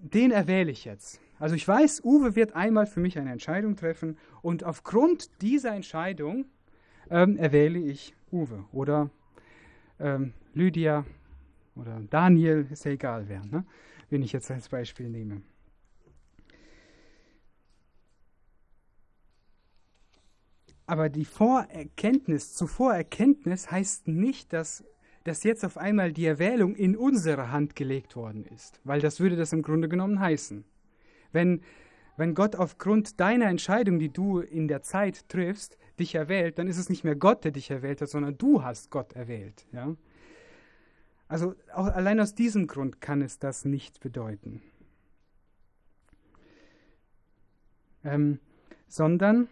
den 0.00 0.32
erwähle 0.32 0.72
ich 0.72 0.84
jetzt. 0.84 1.20
Also 1.42 1.56
ich 1.56 1.66
weiß, 1.66 2.04
Uwe 2.04 2.36
wird 2.36 2.54
einmal 2.54 2.86
für 2.86 3.00
mich 3.00 3.18
eine 3.18 3.32
Entscheidung 3.32 3.74
treffen 3.74 4.16
und 4.42 4.62
aufgrund 4.62 5.42
dieser 5.42 5.74
Entscheidung 5.74 6.44
ähm, 7.10 7.36
erwähle 7.36 7.80
ich 7.80 8.14
Uwe 8.30 8.64
oder 8.70 9.10
ähm, 9.98 10.34
Lydia 10.54 11.04
oder 11.74 12.00
Daniel, 12.08 12.68
ist 12.70 12.84
ja 12.84 12.92
egal 12.92 13.28
wer, 13.28 13.44
ne? 13.44 13.64
wen 14.08 14.22
ich 14.22 14.32
jetzt 14.32 14.52
als 14.52 14.68
Beispiel 14.68 15.08
nehme. 15.08 15.42
Aber 20.86 21.08
die 21.08 21.24
Vorerkenntnis, 21.24 22.54
zuvor 22.54 22.94
Erkenntnis 22.94 23.68
heißt 23.68 24.06
nicht, 24.06 24.52
dass, 24.52 24.84
dass 25.24 25.42
jetzt 25.42 25.64
auf 25.64 25.76
einmal 25.76 26.12
die 26.12 26.26
Erwählung 26.26 26.76
in 26.76 26.96
unsere 26.96 27.50
Hand 27.50 27.74
gelegt 27.74 28.14
worden 28.14 28.44
ist, 28.44 28.80
weil 28.84 29.00
das 29.00 29.18
würde 29.18 29.34
das 29.34 29.52
im 29.52 29.62
Grunde 29.62 29.88
genommen 29.88 30.20
heißen. 30.20 30.64
Wenn, 31.32 31.62
wenn 32.16 32.34
Gott 32.34 32.56
aufgrund 32.56 33.20
deiner 33.20 33.46
Entscheidung, 33.46 33.98
die 33.98 34.12
du 34.12 34.40
in 34.40 34.68
der 34.68 34.82
Zeit 34.82 35.28
triffst, 35.28 35.78
dich 35.98 36.14
erwählt, 36.14 36.58
dann 36.58 36.68
ist 36.68 36.78
es 36.78 36.88
nicht 36.88 37.04
mehr 37.04 37.16
Gott, 37.16 37.44
der 37.44 37.52
dich 37.52 37.70
erwählt 37.70 38.00
hat, 38.00 38.08
sondern 38.08 38.38
du 38.38 38.62
hast 38.62 38.90
Gott 38.90 39.14
erwählt. 39.14 39.66
Ja? 39.72 39.96
Also 41.28 41.54
auch 41.72 41.86
allein 41.86 42.20
aus 42.20 42.34
diesem 42.34 42.66
Grund 42.66 43.00
kann 43.00 43.22
es 43.22 43.38
das 43.38 43.64
nicht 43.64 44.00
bedeuten. 44.00 44.62
Ähm, 48.04 48.38
sondern 48.88 49.48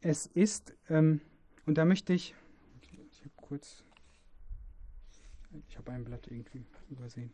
es 0.00 0.26
ist, 0.26 0.74
ähm, 0.88 1.20
und 1.66 1.76
da 1.76 1.84
möchte 1.84 2.12
ich, 2.12 2.34
ich 3.10 3.22
kurz 3.36 3.84
ich 5.68 5.76
habe 5.78 5.92
ein 5.92 6.04
Blatt 6.04 6.26
irgendwie 6.28 6.64
übersehen. 6.90 7.32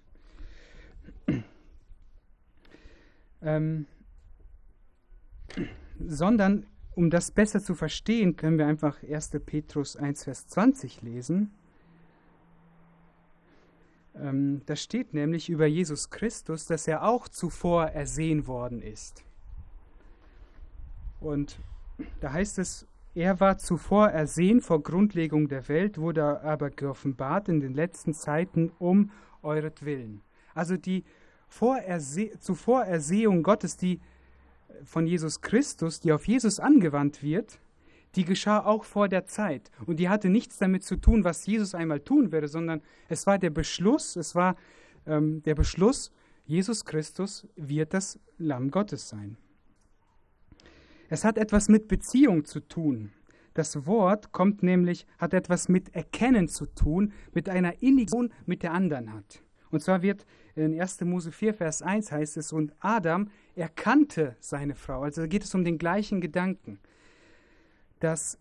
ähm, 3.43 3.87
sondern, 5.99 6.67
um 6.95 7.11
das 7.11 7.31
besser 7.31 7.61
zu 7.61 7.75
verstehen, 7.75 8.37
können 8.37 8.59
wir 8.59 8.67
einfach 8.67 9.03
1. 9.03 9.31
Petrus 9.45 9.97
1, 9.97 10.25
Vers 10.25 10.47
20 10.49 11.03
lesen. 11.03 11.53
Ähm, 14.15 14.63
da 14.65 14.77
steht 14.77 15.13
nämlich 15.13 15.51
über 15.51 15.67
Jesus 15.67 16.11
Christus, 16.11 16.67
dass 16.67 16.89
er 16.89 17.05
auch 17.05 17.29
zuvor 17.29 17.87
ersehen 17.87 18.47
worden 18.47 18.81
ist. 18.81 19.25
Und 21.21 21.59
da 22.21 22.33
heißt 22.33 22.59
es, 22.59 22.87
er 23.17 23.41
war 23.41 23.57
zuvor 23.57 24.11
ersehen 24.11 24.61
vor 24.61 24.83
Grundlegung 24.83 25.49
der 25.49 25.67
Welt, 25.69 25.97
wurde 25.97 26.43
aber 26.43 26.69
geoffenbart 26.69 27.49
in 27.49 27.61
den 27.61 27.73
letzten 27.73 28.13
Zeiten 28.13 28.71
um 28.79 29.11
euretwillen. 29.43 30.21
Also 30.55 30.77
die 30.77 31.03
Vorerse 31.49 32.39
Zuvorersehung 32.39 33.43
Gottes, 33.43 33.79
die 33.79 34.01
von 34.85 35.07
Jesus 35.07 35.41
Christus, 35.41 36.01
die 36.01 36.13
auf 36.13 36.29
Jesus 36.29 36.61
angewandt 36.61 37.23
wird, 37.23 37.59
die 38.17 38.27
geschah 38.27 38.63
auch 38.63 38.85
vor 38.85 39.09
der 39.09 39.25
Zeit. 39.25 39.71
Und 39.87 39.99
die 39.99 40.11
hatte 40.11 40.29
nichts 40.29 40.59
damit 40.59 40.85
zu 40.85 40.97
tun, 40.97 41.25
was 41.25 41.47
Jesus 41.47 41.75
einmal 41.75 42.01
tun 42.01 42.33
würde, 42.33 42.49
sondern 42.49 42.83
es 43.09 43.27
war 43.27 43.39
der 43.39 43.51
Beschluss, 43.51 44.17
es 44.17 44.35
war 44.35 44.57
ähm, 45.07 45.43
der 45.45 45.55
Beschluss, 45.55 46.13
Jesus 46.45 46.85
Christus 46.85 47.49
wird 47.57 47.95
das 47.95 48.21
Lamm 48.37 48.71
Gottes 48.71 49.09
sein. 49.09 49.39
Es 51.09 51.25
hat 51.25 51.39
etwas 51.39 51.69
mit 51.69 51.89
Beziehung 51.89 52.45
zu 52.45 52.61
tun. 52.61 53.13
Das 53.55 53.87
Wort 53.87 54.33
kommt 54.33 54.63
nämlich, 54.63 55.07
hat 55.19 55.33
etwas 55.33 55.69
mit 55.69 55.95
Erkennen 55.95 56.49
zu 56.49 56.67
tun, 56.67 57.13
mit 57.33 57.49
einer 57.49 57.83
Innigung 57.83 58.31
mit 58.45 58.63
der 58.63 58.73
anderen 58.73 59.13
hat. 59.13 59.43
Und 59.71 59.81
zwar 59.81 60.03
wird 60.03 60.27
in 60.55 60.79
1. 60.79 61.01
Mose 61.03 61.33
4, 61.33 61.55
Vers 61.55 61.83
1 61.83 62.13
heißt 62.13 62.37
es, 62.37 62.53
und 62.53 62.75
Adam 62.81 63.31
erkannte 63.55 64.37
seine 64.41 64.75
Frau. 64.75 65.03
Also 65.03 65.27
geht 65.27 65.45
es 65.45 65.55
um 65.55 65.65
den 65.65 65.79
gleichen 65.79 66.21
Gedanken, 66.21 66.79
dass, 68.01 68.39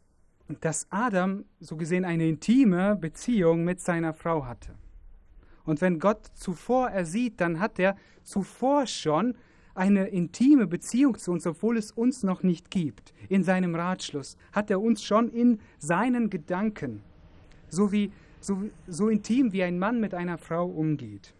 dass 0.61 0.87
Adam 0.89 1.45
so 1.59 1.77
gesehen 1.77 2.05
eine 2.05 2.27
intime 2.27 2.95
Beziehung 2.95 3.63
mit 3.63 3.79
seiner 3.79 4.13
Frau 4.13 4.45
hatte. 4.45 4.75
Und 5.63 5.81
wenn 5.81 5.99
Gott 5.99 6.27
zuvor 6.35 6.89
ersieht, 6.89 7.41
dann 7.41 7.59
hat 7.59 7.79
er 7.79 7.95
zuvor 8.23 8.85
schon 8.85 9.35
eine 9.75 10.07
intime 10.07 10.67
Beziehung 10.67 11.17
zu 11.17 11.31
uns, 11.31 11.45
obwohl 11.45 11.77
es 11.77 11.91
uns 11.91 12.23
noch 12.23 12.43
nicht 12.43 12.71
gibt. 12.71 13.13
In 13.29 13.43
seinem 13.43 13.75
Ratschluss 13.75 14.37
hat 14.51 14.71
er 14.71 14.81
uns 14.81 15.03
schon 15.03 15.29
in 15.29 15.59
seinen 15.77 16.29
Gedanken 16.29 17.03
so, 17.69 17.91
wie, 17.91 18.11
so, 18.39 18.63
so 18.87 19.09
intim 19.09 19.51
wie 19.51 19.63
ein 19.63 19.77
Mann 19.77 19.99
mit 19.99 20.13
einer 20.13 20.37
Frau 20.37 20.65
umgeht. 20.65 21.33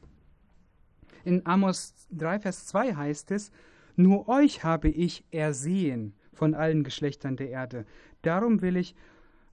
In 1.24 1.46
Amos 1.46 2.08
3, 2.12 2.40
Vers 2.40 2.68
2 2.68 2.96
heißt 2.96 3.32
es, 3.32 3.52
nur 3.96 4.28
euch 4.28 4.64
habe 4.64 4.90
ich 4.90 5.24
ersehen 5.32 6.14
von 6.34 6.54
allen 6.54 6.84
Geschlechtern 6.84 7.38
der 7.38 7.50
Erde. 7.50 7.86
Darum 8.22 8.62
will 8.62 8.76
ich 8.76 8.96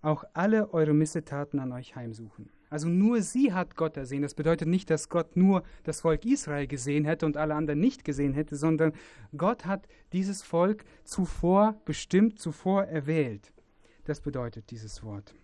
auch 0.03 0.25
alle 0.35 0.75
eure 0.75 0.92
Missetaten 0.92 1.61
an 1.61 1.73
euch 1.73 1.95
heimsuchen. 1.95 2.51
Also 2.73 2.89
nur 2.89 3.21
sie 3.21 3.53
hat 3.53 3.77
Gott 3.77 3.99
ersehen. 3.99 4.23
Das 4.23 4.33
bedeutet 4.33 4.67
nicht, 4.67 4.89
dass 4.89 5.11
Gott 5.11 5.37
nur 5.37 5.63
das 5.85 6.01
Volk 6.01 6.25
Israel 6.25 6.67
gesehen 6.67 7.05
hätte 7.05 7.27
und 7.27 7.37
alle 7.37 7.55
anderen 7.55 7.81
nicht 7.81 8.03
gesehen 8.03 8.33
hätte, 8.33 8.57
sondern 8.57 8.95
Gott 9.37 9.67
hat 9.67 9.87
dieses 10.15 10.41
Volk 10.41 10.87
zuvor 11.05 11.77
bestimmt, 11.85 12.39
zuvor 12.39 12.85
erwählt. 12.85 13.53
Das 14.05 14.23
bedeutet 14.23 14.71
dieses 14.71 15.05
Wort. 15.05 15.35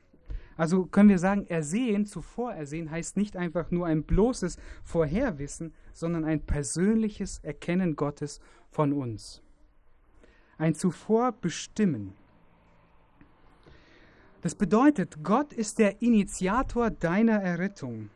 Also 0.57 0.87
können 0.87 1.11
wir 1.11 1.19
sagen, 1.19 1.45
ersehen, 1.47 2.07
zuvor 2.07 2.55
ersehen 2.55 2.91
heißt 2.91 3.19
nicht 3.19 3.37
einfach 3.37 3.71
nur 3.71 3.85
ein 3.85 4.05
bloßes 4.05 4.57
Vorherwissen, 4.83 5.75
sondern 5.93 6.25
ein 6.25 6.41
persönliches 6.41 7.41
Erkennen 7.41 7.95
Gottes 7.95 8.41
von 8.71 8.95
uns. 8.95 9.43
Ein 10.57 10.75
zuvor 10.75 11.33
bestimmen. 11.33 12.14
Das 14.40 14.55
bedeutet, 14.55 15.24
Gott 15.24 15.53
ist 15.53 15.79
der 15.79 16.01
Initiator 16.01 16.90
deiner 16.90 17.42
Errettung. 17.42 18.11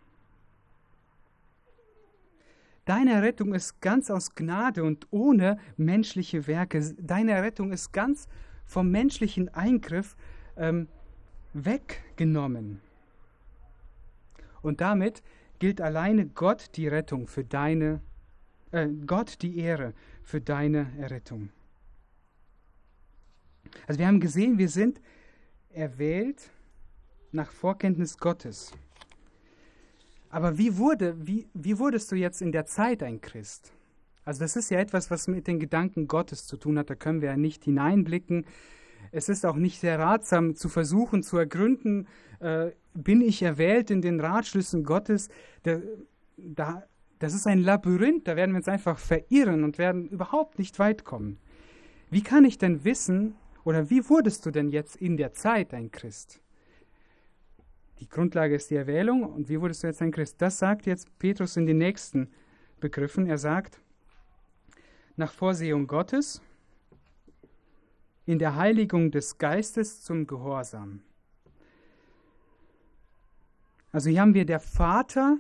Deine 2.85 3.13
Errettung 3.13 3.55
ist 3.55 3.81
ganz 3.81 4.11
aus 4.11 4.35
Gnade 4.35 4.83
und 4.83 5.07
ohne 5.11 5.59
menschliche 5.77 6.47
Werke. 6.47 6.95
Deine 6.99 7.33
Errettung 7.33 7.73
ist 7.73 7.93
ganz 7.93 8.29
vom 8.65 8.91
menschlichen 8.91 9.49
Eingriff 9.51 10.17
ähm, 10.57 10.89
weggenommen. 11.55 12.81
Und 14.63 14.81
damit 14.81 15.23
gilt 15.59 15.81
alleine 15.81 16.27
Gott 16.27 16.71
die 16.77 16.89
Rettung 16.89 17.27
für 17.27 17.45
deine, 17.45 18.01
äh, 18.71 18.89
Gott 19.07 19.43
die 19.43 19.59
Ehre 19.59 19.93
für 20.23 20.41
deine 20.41 20.91
Errettung. 20.99 21.51
Also 23.87 23.99
wir 23.99 24.07
haben 24.07 24.21
gesehen, 24.21 24.59
wir 24.59 24.69
sind 24.69 25.01
erwählt 25.75 26.51
nach 27.33 27.51
Vorkenntnis 27.51 28.19
Gottes. 28.19 28.73
Aber 30.31 30.57
wie, 30.59 30.77
wurde, 30.79 31.15
wie, 31.27 31.47
wie 31.55 31.79
wurdest 31.79 32.11
du 32.11 32.17
jetzt 32.17 32.41
in 32.41 32.53
der 32.53 32.65
Zeit 32.67 33.03
ein 33.03 33.21
Christ? 33.21 33.73
Also 34.25 34.41
das 34.41 34.57
ist 34.57 34.71
ja 34.71 34.79
etwas, 34.79 35.11
was 35.11 35.29
mit 35.29 35.47
den 35.47 35.59
Gedanken 35.59 36.07
Gottes 36.07 36.47
zu 36.47 36.57
tun 36.57 36.79
hat. 36.79 36.91
Da 36.91 36.95
können 36.95 37.21
wir 37.21 37.31
ja 37.31 37.37
nicht 37.37 37.65
hineinblicken. 37.65 38.47
Es 39.11 39.29
ist 39.29 39.45
auch 39.45 39.57
nicht 39.57 39.81
sehr 39.81 39.99
ratsam 39.99 40.55
zu 40.55 40.69
versuchen 40.69 41.23
zu 41.23 41.37
ergründen, 41.37 42.07
äh, 42.41 42.71
bin 42.95 43.21
ich 43.21 43.43
erwählt 43.43 43.91
in 43.91 44.01
den 44.01 44.21
Ratschlüssen 44.21 44.85
Gottes. 44.85 45.29
Der, 45.65 45.83
da, 46.37 46.85
das 47.19 47.35
ist 47.35 47.47
ein 47.47 47.59
Labyrinth, 47.59 48.27
da 48.27 48.37
werden 48.37 48.53
wir 48.53 48.59
uns 48.59 48.69
einfach 48.69 48.99
verirren 48.99 49.65
und 49.65 49.79
werden 49.79 50.09
überhaupt 50.09 50.59
nicht 50.59 50.79
weit 50.79 51.05
kommen. 51.05 51.39
Wie 52.11 52.23
kann 52.23 52.45
ich 52.45 52.59
denn 52.59 52.85
wissen, 52.85 53.35
oder 53.65 53.91
wie 53.91 54.09
wurdest 54.09 54.45
du 54.47 54.51
denn 54.51 54.69
jetzt 54.69 54.97
in 54.97 55.17
der 55.17 55.33
Zeit 55.33 55.73
ein 55.73 55.91
Christ? 55.91 56.41
Die 58.01 58.09
Grundlage 58.09 58.57
ist 58.57 58.69
die 58.71 58.75
Erwählung. 58.75 59.23
Und 59.23 59.49
wie 59.49 59.61
wurdest 59.61 59.85
du 59.85 59.87
jetzt 59.87 60.03
ein 60.03 60.11
Christ? 60.11 60.43
Das 60.43 60.59
sagt 60.59 60.87
jetzt 60.87 61.17
Petrus 61.21 61.57
in 61.57 61.67
den 61.67 61.79
nächsten 61.79 62.29
Begriffen. 62.81 63.27
Er 63.27 63.39
sagt, 63.39 63.81
nach 65.15 65.33
Vorsehung 65.33 65.87
Gottes, 65.87 66.43
in 68.27 68.41
der 68.41 68.57
Heiligung 68.57 69.13
des 69.13 69.39
Geistes 69.39 70.03
zum 70.03 70.27
Gehorsam. 70.27 71.03
Also 73.93 74.11
hier 74.11 74.21
haben 74.21 74.35
wir 74.35 74.47
der 74.47 74.61
Vater, 74.61 75.39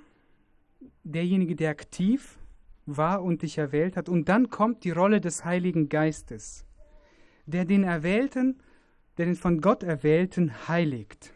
derjenige, 1.03 1.57
der 1.57 1.71
aktiv 1.71 2.39
war 2.87 3.25
und 3.25 3.43
dich 3.43 3.59
erwählt 3.59 3.97
hat. 3.97 4.09
Und 4.09 4.29
dann 4.29 4.51
kommt 4.51 4.85
die 4.85 4.91
Rolle 4.91 5.21
des 5.21 5.45
Heiligen 5.45 5.89
Geistes 5.89 6.65
der 7.47 7.65
den 7.65 7.85
Erwählten, 7.85 8.61
der 9.19 9.27
den 9.27 9.37
von 9.37 9.61
Gott 9.61 9.83
Erwählten 9.83 10.69
heiligt. 10.69 11.33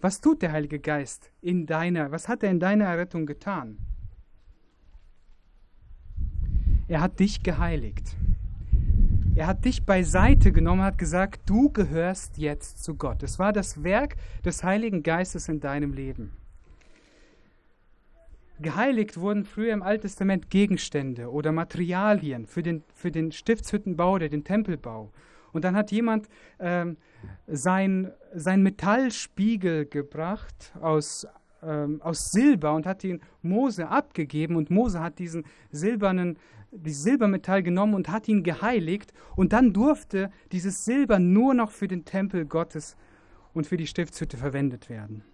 Was 0.00 0.20
tut 0.20 0.42
der 0.42 0.52
Heilige 0.52 0.80
Geist 0.80 1.30
in 1.40 1.66
deiner, 1.66 2.10
was 2.10 2.28
hat 2.28 2.42
er 2.42 2.50
in 2.50 2.60
deiner 2.60 2.84
Errettung 2.84 3.26
getan? 3.26 3.78
Er 6.88 7.00
hat 7.00 7.18
dich 7.18 7.42
geheiligt. 7.42 8.14
Er 9.34 9.46
hat 9.46 9.64
dich 9.64 9.84
beiseite 9.84 10.52
genommen, 10.52 10.82
hat 10.82 10.98
gesagt, 10.98 11.48
du 11.48 11.70
gehörst 11.70 12.38
jetzt 12.38 12.84
zu 12.84 12.94
Gott. 12.94 13.22
Es 13.22 13.38
war 13.38 13.52
das 13.52 13.82
Werk 13.82 14.16
des 14.44 14.62
Heiligen 14.62 15.02
Geistes 15.02 15.48
in 15.48 15.60
deinem 15.60 15.92
Leben. 15.92 16.32
Geheiligt 18.60 19.18
wurden 19.18 19.44
früher 19.44 19.72
im 19.72 19.82
Alten 19.82 20.02
Testament 20.02 20.48
Gegenstände 20.48 21.30
oder 21.30 21.50
Materialien 21.50 22.46
für 22.46 22.62
den, 22.62 22.84
für 22.94 23.10
den 23.10 23.32
Stiftshüttenbau 23.32 24.14
oder 24.14 24.28
den 24.28 24.44
Tempelbau. 24.44 25.12
Und 25.52 25.64
dann 25.64 25.74
hat 25.76 25.90
jemand 25.90 26.28
ähm, 26.60 26.96
sein, 27.46 28.12
sein 28.32 28.62
Metallspiegel 28.62 29.86
gebracht 29.86 30.72
aus, 30.80 31.26
ähm, 31.62 32.00
aus 32.02 32.30
Silber 32.30 32.74
und 32.74 32.86
hat 32.86 33.02
ihn 33.02 33.20
Mose 33.42 33.88
abgegeben. 33.88 34.56
Und 34.56 34.70
Mose 34.70 35.00
hat 35.00 35.18
diesen 35.18 35.44
silbernen, 35.70 36.38
dieses 36.70 37.02
Silbermetall 37.02 37.62
genommen 37.62 37.94
und 37.94 38.08
hat 38.08 38.28
ihn 38.28 38.44
geheiligt. 38.44 39.12
Und 39.34 39.52
dann 39.52 39.72
durfte 39.72 40.30
dieses 40.52 40.84
Silber 40.84 41.18
nur 41.18 41.54
noch 41.54 41.70
für 41.70 41.88
den 41.88 42.04
Tempel 42.04 42.46
Gottes 42.46 42.96
und 43.52 43.66
für 43.66 43.76
die 43.76 43.86
Stiftshütte 43.86 44.36
verwendet 44.36 44.88
werden. 44.88 45.24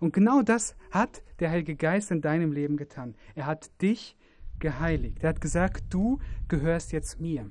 Und 0.00 0.14
genau 0.14 0.42
das 0.42 0.74
hat 0.90 1.22
der 1.38 1.50
Heilige 1.50 1.76
Geist 1.76 2.10
in 2.10 2.22
deinem 2.22 2.52
Leben 2.52 2.76
getan. 2.76 3.14
Er 3.34 3.46
hat 3.46 3.70
dich 3.82 4.16
geheiligt. 4.58 5.22
Er 5.22 5.28
hat 5.28 5.40
gesagt, 5.40 5.84
du 5.90 6.18
gehörst 6.48 6.92
jetzt 6.92 7.20
mir. 7.20 7.50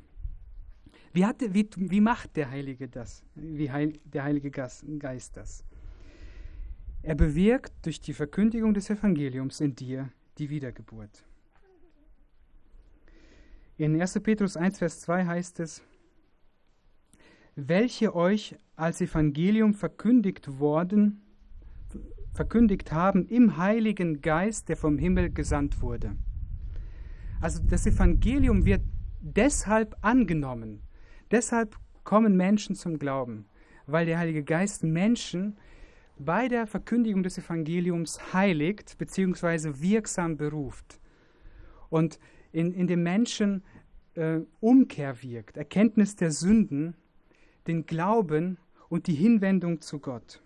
Wie, 1.13 1.25
hat, 1.25 1.41
wie, 1.53 1.69
wie 1.75 2.01
macht 2.01 2.35
der 2.35 2.49
Heilige 2.49 2.87
das? 2.87 3.23
Wie 3.35 3.71
heil, 3.71 3.93
der 4.03 4.23
Heilige 4.23 4.51
Geist 4.51 5.37
das? 5.37 5.63
Er 7.01 7.15
bewirkt 7.15 7.73
durch 7.83 8.01
die 8.01 8.13
Verkündigung 8.13 8.73
des 8.73 8.89
Evangeliums 8.89 9.61
in 9.61 9.75
dir 9.75 10.09
die 10.37 10.49
Wiedergeburt. 10.49 11.23
In 13.77 13.99
1. 13.99 14.19
Petrus 14.21 14.57
1, 14.57 14.79
Vers 14.79 14.99
2 15.01 15.25
heißt 15.25 15.59
es, 15.61 15.81
welche 17.55 18.13
euch 18.15 18.55
als 18.75 19.01
Evangelium 19.01 19.73
verkündigt 19.73 20.59
worden 20.59 21.21
verkündigt 22.39 22.93
haben 22.93 23.25
im 23.25 23.57
Heiligen 23.57 24.21
Geist, 24.21 24.69
der 24.69 24.77
vom 24.77 24.97
Himmel 24.97 25.29
gesandt 25.29 25.81
wurde. 25.81 26.15
Also 27.41 27.61
das 27.61 27.85
Evangelium 27.85 28.63
wird 28.63 28.81
deshalb 29.19 29.97
angenommen. 29.99 30.81
Deshalb 31.31 31.75
kommen 32.05 32.37
Menschen 32.37 32.75
zum 32.75 32.97
Glauben, 32.97 33.43
weil 33.87 34.05
der 34.05 34.19
Heilige 34.19 34.45
Geist 34.45 34.85
Menschen 34.85 35.57
bei 36.17 36.47
der 36.47 36.65
Verkündigung 36.65 37.23
des 37.23 37.37
Evangeliums 37.37 38.31
heiligt 38.31 38.97
bzw. 38.97 39.81
wirksam 39.81 40.37
beruft 40.37 41.01
und 41.89 42.19
in, 42.53 42.73
in 42.73 42.87
dem 42.87 43.03
Menschen 43.03 43.65
äh, 44.15 44.39
Umkehr 44.61 45.21
wirkt, 45.21 45.57
Erkenntnis 45.57 46.15
der 46.15 46.31
Sünden, 46.31 46.95
den 47.67 47.85
Glauben 47.85 48.59
und 48.87 49.07
die 49.07 49.15
Hinwendung 49.15 49.81
zu 49.81 49.99
Gott. 49.99 50.41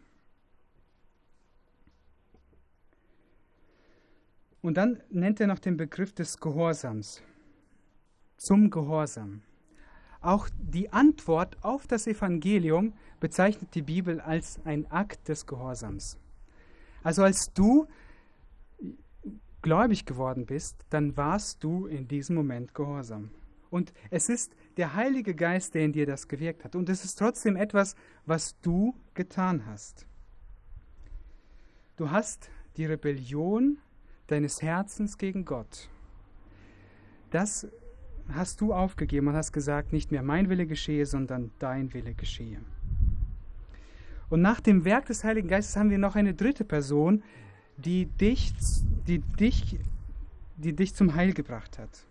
Und 4.64 4.78
dann 4.78 5.04
nennt 5.10 5.42
er 5.42 5.48
noch 5.48 5.60
den 5.60 5.76
Begriff 5.76 6.14
des 6.14 6.40
Gehorsams. 6.40 7.22
Zum 8.38 8.70
Gehorsam. 8.70 9.42
Auch 10.22 10.48
die 10.58 10.92
Antwort 10.92 11.58
auf 11.66 11.86
das 11.86 12.08
Evangelium 12.08 12.94
bezeichnet 13.20 13.76
die 13.76 13.82
Bibel 13.82 14.22
als 14.22 14.62
ein 14.64 14.90
Akt 14.90 15.28
des 15.28 15.46
Gehorsams. 15.46 16.18
Also 17.04 17.24
als 17.24 17.52
du 17.54 17.88
gläubig 19.62 20.06
geworden 20.06 20.46
bist, 20.46 20.86
dann 20.90 21.18
warst 21.18 21.62
du 21.62 21.86
in 21.88 22.08
diesem 22.08 22.38
Moment 22.38 22.74
gehorsam. 22.74 23.32
Und 23.70 23.92
es 24.12 24.30
ist 24.30 24.56
der 24.78 24.94
Heilige 24.94 25.36
Geist, 25.36 25.76
der 25.76 25.84
in 25.84 25.92
dir 25.92 26.06
das 26.06 26.30
gewirkt 26.30 26.64
hat. 26.64 26.78
Und 26.78 26.88
es 26.88 27.04
ist 27.04 27.16
trotzdem 27.16 27.58
etwas, 27.58 27.98
was 28.26 28.58
du 28.62 28.96
getan 29.14 29.66
hast. 29.66 30.08
Du 31.98 32.12
hast 32.12 32.50
die 32.78 32.86
Rebellion 32.86 33.78
deines 34.34 34.64
Herzens 34.64 35.20
gegen 35.20 35.46
Gott, 35.46 35.90
das 37.30 37.68
hast 38.34 38.62
du 38.62 38.74
aufgegeben 38.74 39.28
und 39.28 39.36
hast 39.36 39.52
gesagt, 39.52 39.94
nicht 39.94 40.12
mehr 40.12 40.24
mein 40.24 40.50
Wille 40.50 40.66
geschehe, 40.66 41.06
sondern 41.06 41.52
dein 41.60 41.94
Wille 41.94 42.16
geschehe. 42.16 42.60
Und 44.30 44.42
nach 44.42 44.60
dem 44.60 44.86
Werk 44.86 45.06
des 45.06 45.24
Heiligen 45.24 45.48
Geistes 45.48 45.76
haben 45.76 45.92
wir 45.92 46.00
noch 46.00 46.16
eine 46.16 46.34
dritte 46.34 46.64
Person, 46.64 47.22
die 47.78 48.08
dich, 48.08 48.54
die 49.08 49.20
dich, 49.20 49.78
die 50.58 50.74
dich 50.74 50.96
zum 50.96 51.14
Heil 51.14 51.34
gebracht 51.34 51.78
hat. 51.78 52.08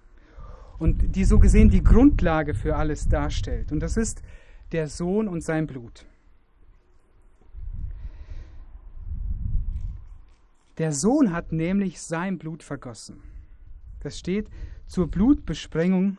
Und 0.78 1.16
die 1.16 1.24
so 1.24 1.40
gesehen 1.40 1.70
die 1.70 1.82
Grundlage 1.82 2.54
für 2.54 2.76
alles 2.76 3.08
darstellt. 3.08 3.72
Und 3.72 3.80
das 3.80 3.96
ist 3.96 4.22
der 4.70 4.86
Sohn 4.88 5.26
und 5.26 5.42
sein 5.42 5.66
Blut. 5.66 6.06
Der 10.78 10.92
Sohn 10.92 11.32
hat 11.32 11.52
nämlich 11.52 12.00
sein 12.00 12.38
Blut 12.38 12.62
vergossen. 12.62 13.22
Das 14.00 14.18
steht 14.18 14.48
zur 14.86 15.08
Blutbesprengung, 15.10 16.18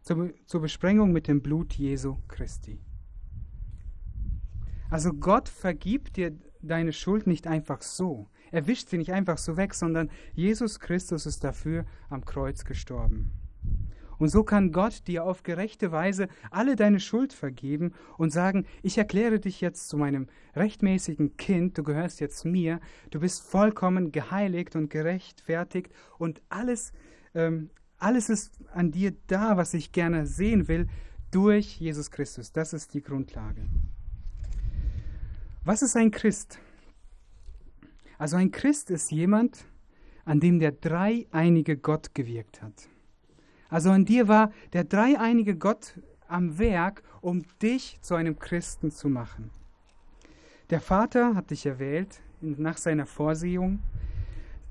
zur, 0.00 0.32
zur 0.46 0.62
Besprengung 0.62 1.12
mit 1.12 1.28
dem 1.28 1.42
Blut 1.42 1.74
Jesu 1.74 2.16
Christi. 2.28 2.80
Also 4.88 5.12
Gott 5.12 5.48
vergibt 5.48 6.16
dir 6.16 6.36
deine 6.62 6.92
Schuld 6.92 7.26
nicht 7.26 7.46
einfach 7.46 7.82
so. 7.82 8.28
Er 8.50 8.66
wischt 8.66 8.88
sie 8.88 8.98
nicht 8.98 9.12
einfach 9.12 9.38
so 9.38 9.56
weg, 9.56 9.74
sondern 9.74 10.10
Jesus 10.34 10.80
Christus 10.80 11.26
ist 11.26 11.44
dafür 11.44 11.86
am 12.08 12.24
Kreuz 12.24 12.64
gestorben. 12.64 13.32
Und 14.20 14.28
so 14.28 14.44
kann 14.44 14.70
Gott 14.70 15.08
dir 15.08 15.24
auf 15.24 15.42
gerechte 15.42 15.92
Weise 15.92 16.28
alle 16.50 16.76
deine 16.76 17.00
Schuld 17.00 17.32
vergeben 17.32 17.94
und 18.18 18.30
sagen, 18.30 18.66
ich 18.82 18.98
erkläre 18.98 19.40
dich 19.40 19.62
jetzt 19.62 19.88
zu 19.88 19.96
meinem 19.96 20.28
rechtmäßigen 20.54 21.38
Kind, 21.38 21.78
du 21.78 21.82
gehörst 21.82 22.20
jetzt 22.20 22.44
mir, 22.44 22.80
du 23.10 23.20
bist 23.20 23.40
vollkommen 23.40 24.12
geheiligt 24.12 24.76
und 24.76 24.90
gerechtfertigt 24.90 25.90
und 26.18 26.42
alles, 26.50 26.92
ähm, 27.34 27.70
alles 27.96 28.28
ist 28.28 28.52
an 28.74 28.90
dir 28.90 29.14
da, 29.26 29.56
was 29.56 29.72
ich 29.72 29.90
gerne 29.90 30.26
sehen 30.26 30.68
will, 30.68 30.86
durch 31.30 31.80
Jesus 31.80 32.10
Christus. 32.10 32.52
Das 32.52 32.74
ist 32.74 32.92
die 32.92 33.02
Grundlage. 33.02 33.62
Was 35.64 35.80
ist 35.80 35.96
ein 35.96 36.10
Christ? 36.10 36.58
Also 38.18 38.36
ein 38.36 38.50
Christ 38.50 38.90
ist 38.90 39.10
jemand, 39.10 39.64
an 40.26 40.40
dem 40.40 40.58
der 40.58 40.72
dreieinige 40.72 41.78
Gott 41.78 42.14
gewirkt 42.14 42.60
hat. 42.60 42.90
Also 43.70 43.90
an 43.90 44.04
dir 44.04 44.28
war 44.28 44.52
der 44.72 44.84
dreieinige 44.84 45.56
Gott 45.56 45.98
am 46.28 46.58
Werk, 46.58 47.02
um 47.20 47.44
dich 47.62 47.98
zu 48.02 48.14
einem 48.14 48.38
Christen 48.38 48.90
zu 48.90 49.08
machen. 49.08 49.50
Der 50.70 50.80
Vater 50.80 51.34
hat 51.34 51.50
dich 51.50 51.66
erwählt 51.66 52.20
nach 52.40 52.76
seiner 52.76 53.06
Vorsehung. 53.06 53.80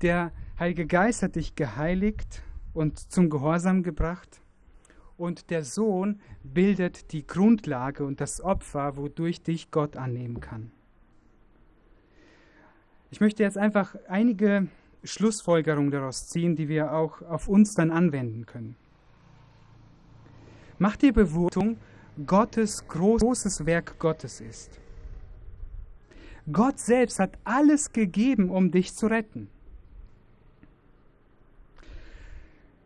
Der 0.02 0.32
Heilige 0.58 0.86
Geist 0.86 1.22
hat 1.22 1.36
dich 1.36 1.54
geheiligt 1.54 2.42
und 2.74 2.98
zum 2.98 3.30
Gehorsam 3.30 3.82
gebracht. 3.82 4.40
Und 5.16 5.50
der 5.50 5.64
Sohn 5.64 6.20
bildet 6.42 7.12
die 7.12 7.26
Grundlage 7.26 8.04
und 8.04 8.20
das 8.20 8.40
Opfer, 8.40 8.96
wodurch 8.96 9.42
dich 9.42 9.70
Gott 9.70 9.96
annehmen 9.96 10.40
kann. 10.40 10.70
Ich 13.10 13.20
möchte 13.20 13.42
jetzt 13.42 13.58
einfach 13.58 13.96
einige 14.08 14.68
Schlussfolgerungen 15.04 15.90
daraus 15.90 16.28
ziehen, 16.28 16.56
die 16.56 16.68
wir 16.68 16.92
auch 16.92 17.22
auf 17.22 17.48
uns 17.48 17.74
dann 17.74 17.90
anwenden 17.90 18.46
können. 18.46 18.76
Mach 20.82 20.96
dir 20.96 21.12
Bewusst, 21.12 21.58
Gottes 22.26 22.88
großes 22.88 23.66
Werk 23.66 23.98
Gottes 23.98 24.40
ist. 24.40 24.80
Gott 26.50 26.78
selbst 26.78 27.18
hat 27.18 27.36
alles 27.44 27.92
gegeben, 27.92 28.48
um 28.48 28.70
dich 28.70 28.94
zu 28.94 29.06
retten. 29.06 29.50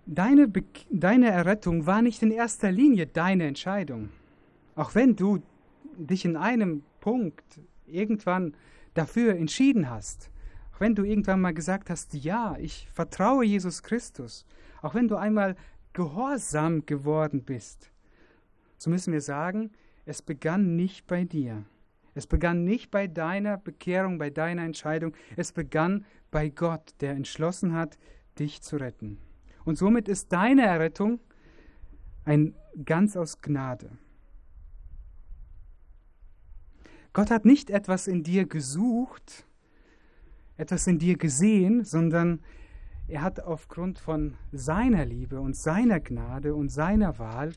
Deine, 0.06 0.48
Be 0.48 0.64
deine 0.90 1.30
Errettung 1.30 1.86
war 1.86 2.02
nicht 2.02 2.20
in 2.24 2.32
erster 2.32 2.72
Linie 2.72 3.06
deine 3.06 3.46
Entscheidung. 3.46 4.08
Auch 4.74 4.96
wenn 4.96 5.14
du 5.14 5.40
dich 5.96 6.24
in 6.24 6.36
einem 6.36 6.82
Punkt 6.98 7.60
irgendwann 7.86 8.54
dafür 8.94 9.36
entschieden 9.36 9.88
hast, 9.88 10.30
auch 10.74 10.80
wenn 10.80 10.96
du 10.96 11.04
irgendwann 11.04 11.40
mal 11.40 11.54
gesagt 11.54 11.90
hast, 11.90 12.12
ja, 12.12 12.56
ich 12.58 12.88
vertraue 12.92 13.44
Jesus 13.44 13.84
Christus, 13.84 14.44
auch 14.82 14.96
wenn 14.96 15.06
du 15.06 15.14
einmal 15.14 15.54
gehorsam 15.94 16.84
geworden 16.84 17.42
bist, 17.42 17.90
so 18.76 18.90
müssen 18.90 19.14
wir 19.14 19.22
sagen, 19.22 19.70
es 20.04 20.20
begann 20.20 20.76
nicht 20.76 21.06
bei 21.06 21.24
dir. 21.24 21.64
Es 22.14 22.26
begann 22.26 22.64
nicht 22.64 22.90
bei 22.90 23.06
deiner 23.06 23.56
Bekehrung, 23.56 24.18
bei 24.18 24.30
deiner 24.30 24.62
Entscheidung. 24.62 25.16
Es 25.36 25.52
begann 25.52 26.04
bei 26.30 26.48
Gott, 26.48 26.94
der 27.00 27.12
entschlossen 27.12 27.72
hat, 27.72 27.98
dich 28.38 28.62
zu 28.62 28.76
retten. 28.76 29.18
Und 29.64 29.78
somit 29.78 30.08
ist 30.08 30.32
deine 30.32 30.62
Errettung 30.62 31.20
ein 32.24 32.54
ganz 32.84 33.16
aus 33.16 33.40
Gnade. 33.40 33.90
Gott 37.12 37.30
hat 37.30 37.44
nicht 37.44 37.70
etwas 37.70 38.06
in 38.06 38.22
dir 38.22 38.46
gesucht, 38.46 39.46
etwas 40.56 40.86
in 40.86 40.98
dir 40.98 41.16
gesehen, 41.16 41.84
sondern 41.84 42.40
er 43.08 43.22
hat 43.22 43.40
aufgrund 43.40 43.98
von 43.98 44.36
seiner 44.52 45.04
Liebe 45.04 45.40
und 45.40 45.56
seiner 45.56 46.00
Gnade 46.00 46.54
und 46.54 46.68
seiner 46.70 47.18
Wahl 47.18 47.52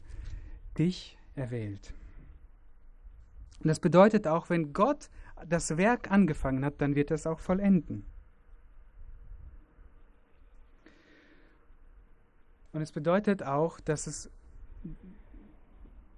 dich 0.78 1.18
erwählt. 1.36 1.94
Und 3.60 3.68
das 3.68 3.80
bedeutet 3.80 4.28
auch, 4.28 4.50
wenn 4.50 4.74
Gott 4.74 5.10
das 5.48 5.78
Werk 5.78 6.12
angefangen 6.12 6.66
hat, 6.66 6.82
dann 6.82 6.96
wird 6.96 7.12
er 7.12 7.16
es 7.16 7.28
auch 7.28 7.40
vollenden. 7.40 8.06
Und 12.74 12.82
es 12.82 12.92
bedeutet 12.92 13.44
auch, 13.44 13.80
dass 13.80 14.08
es 14.08 14.30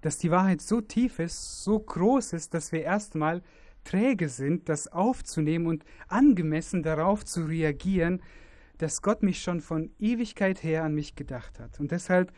dass 0.00 0.18
die 0.18 0.30
Wahrheit 0.30 0.60
so 0.62 0.80
tief 0.80 1.18
ist, 1.18 1.62
so 1.62 1.78
groß 1.78 2.32
ist, 2.32 2.54
dass 2.54 2.72
wir 2.72 2.82
erstmal 2.82 3.42
träge 3.84 4.28
sind, 4.28 4.68
das 4.68 4.88
aufzunehmen 4.88 5.66
und 5.66 5.84
angemessen 6.08 6.82
darauf 6.82 7.24
zu 7.24 7.44
reagieren, 7.44 8.22
dass 8.82 9.02
Gott 9.02 9.22
mich 9.22 9.42
schon 9.42 9.60
von 9.60 9.90
Ewigkeit 9.98 10.62
her 10.62 10.84
an 10.84 10.94
mich 10.94 11.14
gedacht 11.14 11.60
hat. 11.60 11.80
Und 11.80 11.90
deshalb 11.90 12.32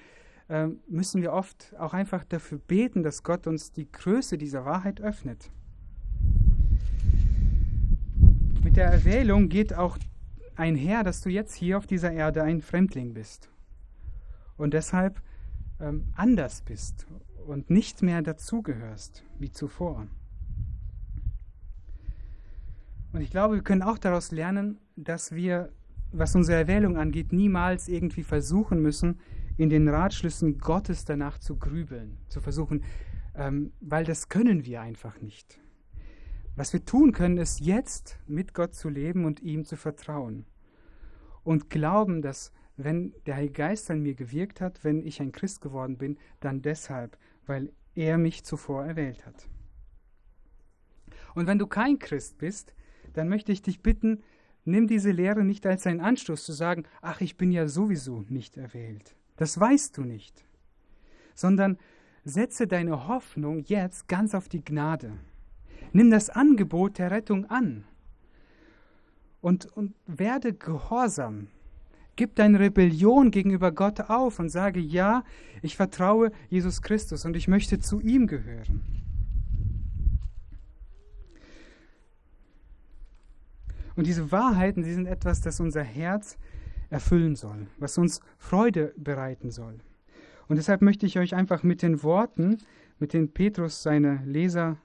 äh, 0.49 0.69
müssen 0.89 1.23
wir 1.23 1.33
oft 1.33 1.75
auch 1.79 1.95
einfach 1.95 2.25
dafür 2.25 2.59
beten, 2.59 3.03
dass 3.03 3.23
Gott 3.23 3.47
uns 3.47 3.73
die 3.73 3.91
Größe 3.91 4.39
dieser 4.39 4.65
Wahrheit 4.65 5.01
öffnet. 5.01 5.51
Mit 8.65 8.77
der 8.77 8.87
Erwählung 8.87 9.49
geht 9.49 9.75
auch 9.75 9.99
einher, 10.57 11.05
dass 11.05 11.21
du 11.21 11.29
jetzt 11.29 11.55
hier 11.55 11.79
auf 11.79 11.87
dieser 11.87 12.13
Erde 12.13 12.43
ein 12.43 12.61
Fremdling 12.61 13.15
bist 13.15 13.51
und 14.57 14.75
deshalb 14.75 15.21
ähm, 15.81 16.07
anders 16.15 16.63
bist 16.63 17.07
und 17.47 17.71
nicht 17.71 18.03
mehr 18.03 18.23
dazugehörst 18.23 19.25
wie 19.39 19.51
zuvor. 19.51 20.07
Und 23.13 23.21
ich 23.21 23.31
glaube, 23.31 23.57
wir 23.57 23.63
können 23.63 23.83
auch 23.83 23.99
daraus 23.99 24.31
lernen, 24.31 24.79
dass 24.97 25.33
wir, 25.33 25.71
was 26.13 26.35
unsere 26.35 26.59
Erwählung 26.59 26.97
angeht, 26.97 27.33
niemals 27.33 27.89
irgendwie 27.89 28.23
versuchen 28.23 28.81
müssen, 28.81 29.21
in 29.57 29.71
den 29.71 29.89
Ratschlüssen 29.89 30.59
Gottes 30.59 31.05
danach 31.05 31.39
zu 31.39 31.57
grübeln, 31.57 32.19
zu 32.29 32.41
versuchen, 32.41 32.85
ähm, 33.35 33.73
weil 33.81 34.05
das 34.05 34.29
können 34.29 34.65
wir 34.65 34.81
einfach 34.81 35.21
nicht. 35.21 35.59
Was 36.55 36.73
wir 36.73 36.85
tun 36.85 37.13
können, 37.13 37.39
ist 37.39 37.61
jetzt 37.61 38.19
mit 38.27 38.55
Gott 38.55 38.75
zu 38.75 38.89
leben 38.89 39.25
und 39.25 39.41
ihm 39.41 39.65
zu 39.65 39.77
vertrauen 39.77 40.45
und 41.45 41.71
glauben, 41.71 42.23
dass 42.23 42.53
wenn 42.77 43.15
der 43.27 43.37
Heilige 43.37 43.55
Geist 43.55 43.91
an 43.91 44.03
mir 44.03 44.15
gewirkt 44.15 44.61
hat, 44.61 44.85
wenn 44.85 45.03
ich 45.03 45.21
ein 45.21 45.33
Christ 45.33 45.61
geworden 45.61 45.99
bin, 45.99 46.19
dann 46.41 46.63
deshalb, 46.63 47.19
weil 47.47 47.73
er 47.95 48.19
mich 48.19 48.45
zuvor 48.45 48.85
erwählt 48.85 49.27
hat. 49.27 49.49
Und 51.35 51.47
wenn 51.47 51.59
du 51.59 51.67
kein 51.67 51.99
Christ 51.99 52.39
bist, 52.39 52.75
dann 53.13 53.29
möchte 53.29 53.53
ich 53.53 53.63
dich 53.63 53.83
bitten, 53.83 54.23
nimm 54.65 54.87
diese 54.87 55.11
Lehre 55.11 55.45
nicht 55.45 55.67
als 55.67 55.87
einen 55.87 56.01
Anstoß 56.01 56.45
zu 56.45 56.53
sagen, 56.53 56.85
ach, 57.01 57.21
ich 57.21 57.37
bin 57.37 57.53
ja 57.53 57.69
sowieso 57.69 58.25
nicht 58.29 58.57
erwählt. 58.57 59.17
Das 59.37 59.59
weißt 59.59 59.97
du 59.97 60.03
nicht. 60.03 60.45
Sondern 61.35 61.79
setze 62.25 62.67
deine 62.67 63.09
Hoffnung 63.09 63.65
jetzt 63.65 64.09
ganz 64.09 64.35
auf 64.35 64.49
die 64.49 64.65
Gnade. 64.65 65.13
Nimm 65.93 66.11
das 66.11 66.31
Angebot 66.31 66.99
der 66.99 67.11
Rettung 67.11 67.47
an 67.47 67.85
und, 69.41 69.67
und 69.77 69.95
werde 70.07 70.55
gehorsam. 70.55 71.49
Gib 72.17 72.37
deine 72.37 72.61
Rebellion 72.61 73.31
gegenüber 73.31 73.73
Gott 73.73 74.01
auf 74.01 74.39
und 74.39 74.51
sage, 74.51 74.81
ja, 74.81 75.25
ich 75.63 75.77
vertraue 75.77 76.31
Jesus 76.49 76.83
Christus 76.83 77.25
und 77.25 77.37
ich 77.37 77.49
möchte 77.49 77.81
zu 77.81 78.01
ihm 78.01 78.27
gehören. 78.27 79.02
Und 83.97 84.07
diese 84.07 84.33
Wahrheiten, 84.33 84.83
sie 84.83 84.95
sind 84.95 85.07
etwas, 85.07 85.41
das 85.41 85.61
unser 85.61 85.83
Herz 85.83 86.39
erfüllen 86.91 87.37
soll, 87.37 87.67
was 87.79 87.99
uns 87.99 88.21
Freude 88.39 88.93
bereiten 88.97 89.51
soll. 89.51 89.79
Und 90.49 90.57
deshalb 90.57 90.83
möchte 90.83 91.07
ich 91.07 91.19
euch 91.19 91.35
einfach 91.35 91.63
mit 91.63 91.83
den 91.83 92.03
Worten, 92.03 92.59
mit 92.99 93.13
denen 93.13 93.33
Petrus 93.33 93.83
seine 93.83 94.23
Leser 94.25 94.77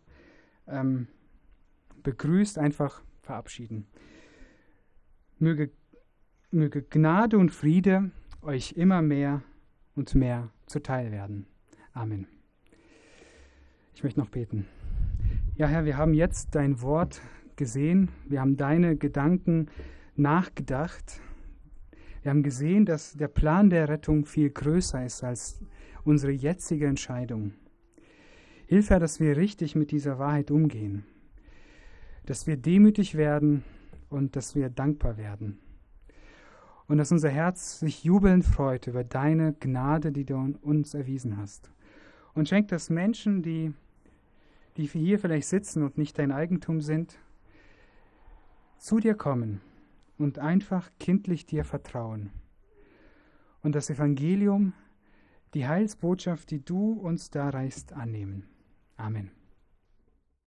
ähm, 0.68 1.08
begrüßt, 2.04 2.58
einfach 2.58 3.04
verabschieden. 3.22 3.88
Möge, 5.40 5.72
möge 6.52 6.82
Gnade 6.82 7.38
und 7.38 7.52
Friede 7.52 8.12
euch 8.42 8.74
immer 8.74 9.02
mehr 9.02 9.44
und 9.96 10.16
mehr 10.16 10.50
zuteil 10.66 11.12
werden. 11.12 11.48
Amen. 11.94 12.28
Ich 13.94 14.04
möchte 14.04 14.20
noch 14.20 14.30
beten. 14.30 14.68
Ja, 15.58 15.68
Herr, 15.68 15.86
wir 15.86 15.98
haben 15.98 16.14
jetzt 16.14 16.56
dein 16.56 16.82
Wort 16.82 17.22
gesehen, 17.58 18.10
wir 18.28 18.40
haben 18.40 18.56
deine 18.56 18.96
Gedanken 18.96 19.68
nachgedacht 20.16 21.20
wir 22.28 22.32
haben 22.32 22.44
gesehen, 22.44 22.86
dass 22.86 23.14
der 23.14 23.30
Plan 23.30 23.70
der 23.70 23.88
Rettung 23.88 24.26
viel 24.26 24.50
größer 24.50 25.06
ist 25.06 25.24
als 25.24 25.62
unsere 26.04 26.34
jetzige 26.34 26.86
Entscheidung. 26.86 27.54
Hilfe, 28.66 29.00
dass 29.00 29.22
wir 29.22 29.38
richtig 29.38 29.78
mit 29.78 29.92
dieser 29.92 30.20
Wahrheit 30.20 30.52
umgehen, 30.52 31.06
dass 32.26 32.46
wir 32.46 32.58
demütig 32.58 33.16
werden 33.16 33.64
und 34.10 34.36
dass 34.36 34.56
wir 34.56 34.70
dankbar 34.70 35.16
werden. 35.16 35.60
Und 36.90 36.98
dass 36.98 37.14
unser 37.14 37.30
Herz 37.30 37.80
sich 37.80 38.04
jubelnd 38.04 38.44
freut 38.44 38.88
über 38.88 39.06
deine 39.06 39.54
Gnade, 39.54 40.12
die 40.12 40.26
du 40.26 40.54
uns 40.62 40.96
erwiesen 40.96 41.38
hast. 41.38 41.72
Und 42.34 42.50
schenk 42.50 42.68
das 42.68 42.90
Menschen, 42.90 43.42
die, 43.42 43.74
die 44.76 44.88
hier 44.88 45.18
vielleicht 45.18 45.48
sitzen 45.48 45.82
und 45.82 45.98
nicht 45.98 46.20
dein 46.20 46.34
Eigentum 46.34 46.82
sind, 46.82 47.20
zu 48.78 49.00
dir 49.00 49.16
kommen 49.16 49.62
und 50.18 50.40
einfach 50.40 50.90
kindlich 51.00 51.46
dir 51.46 51.64
vertrauen. 51.64 52.32
Und 53.62 53.76
das 53.76 53.90
Evangelium, 53.90 54.74
die 55.54 55.68
Heilsbotschaft, 55.68 56.52
die 56.52 56.64
du 56.64 56.94
uns 56.94 57.30
da 57.30 57.50
reichst, 57.50 57.94
annehmen. 57.94 58.48
Amen. 58.96 59.37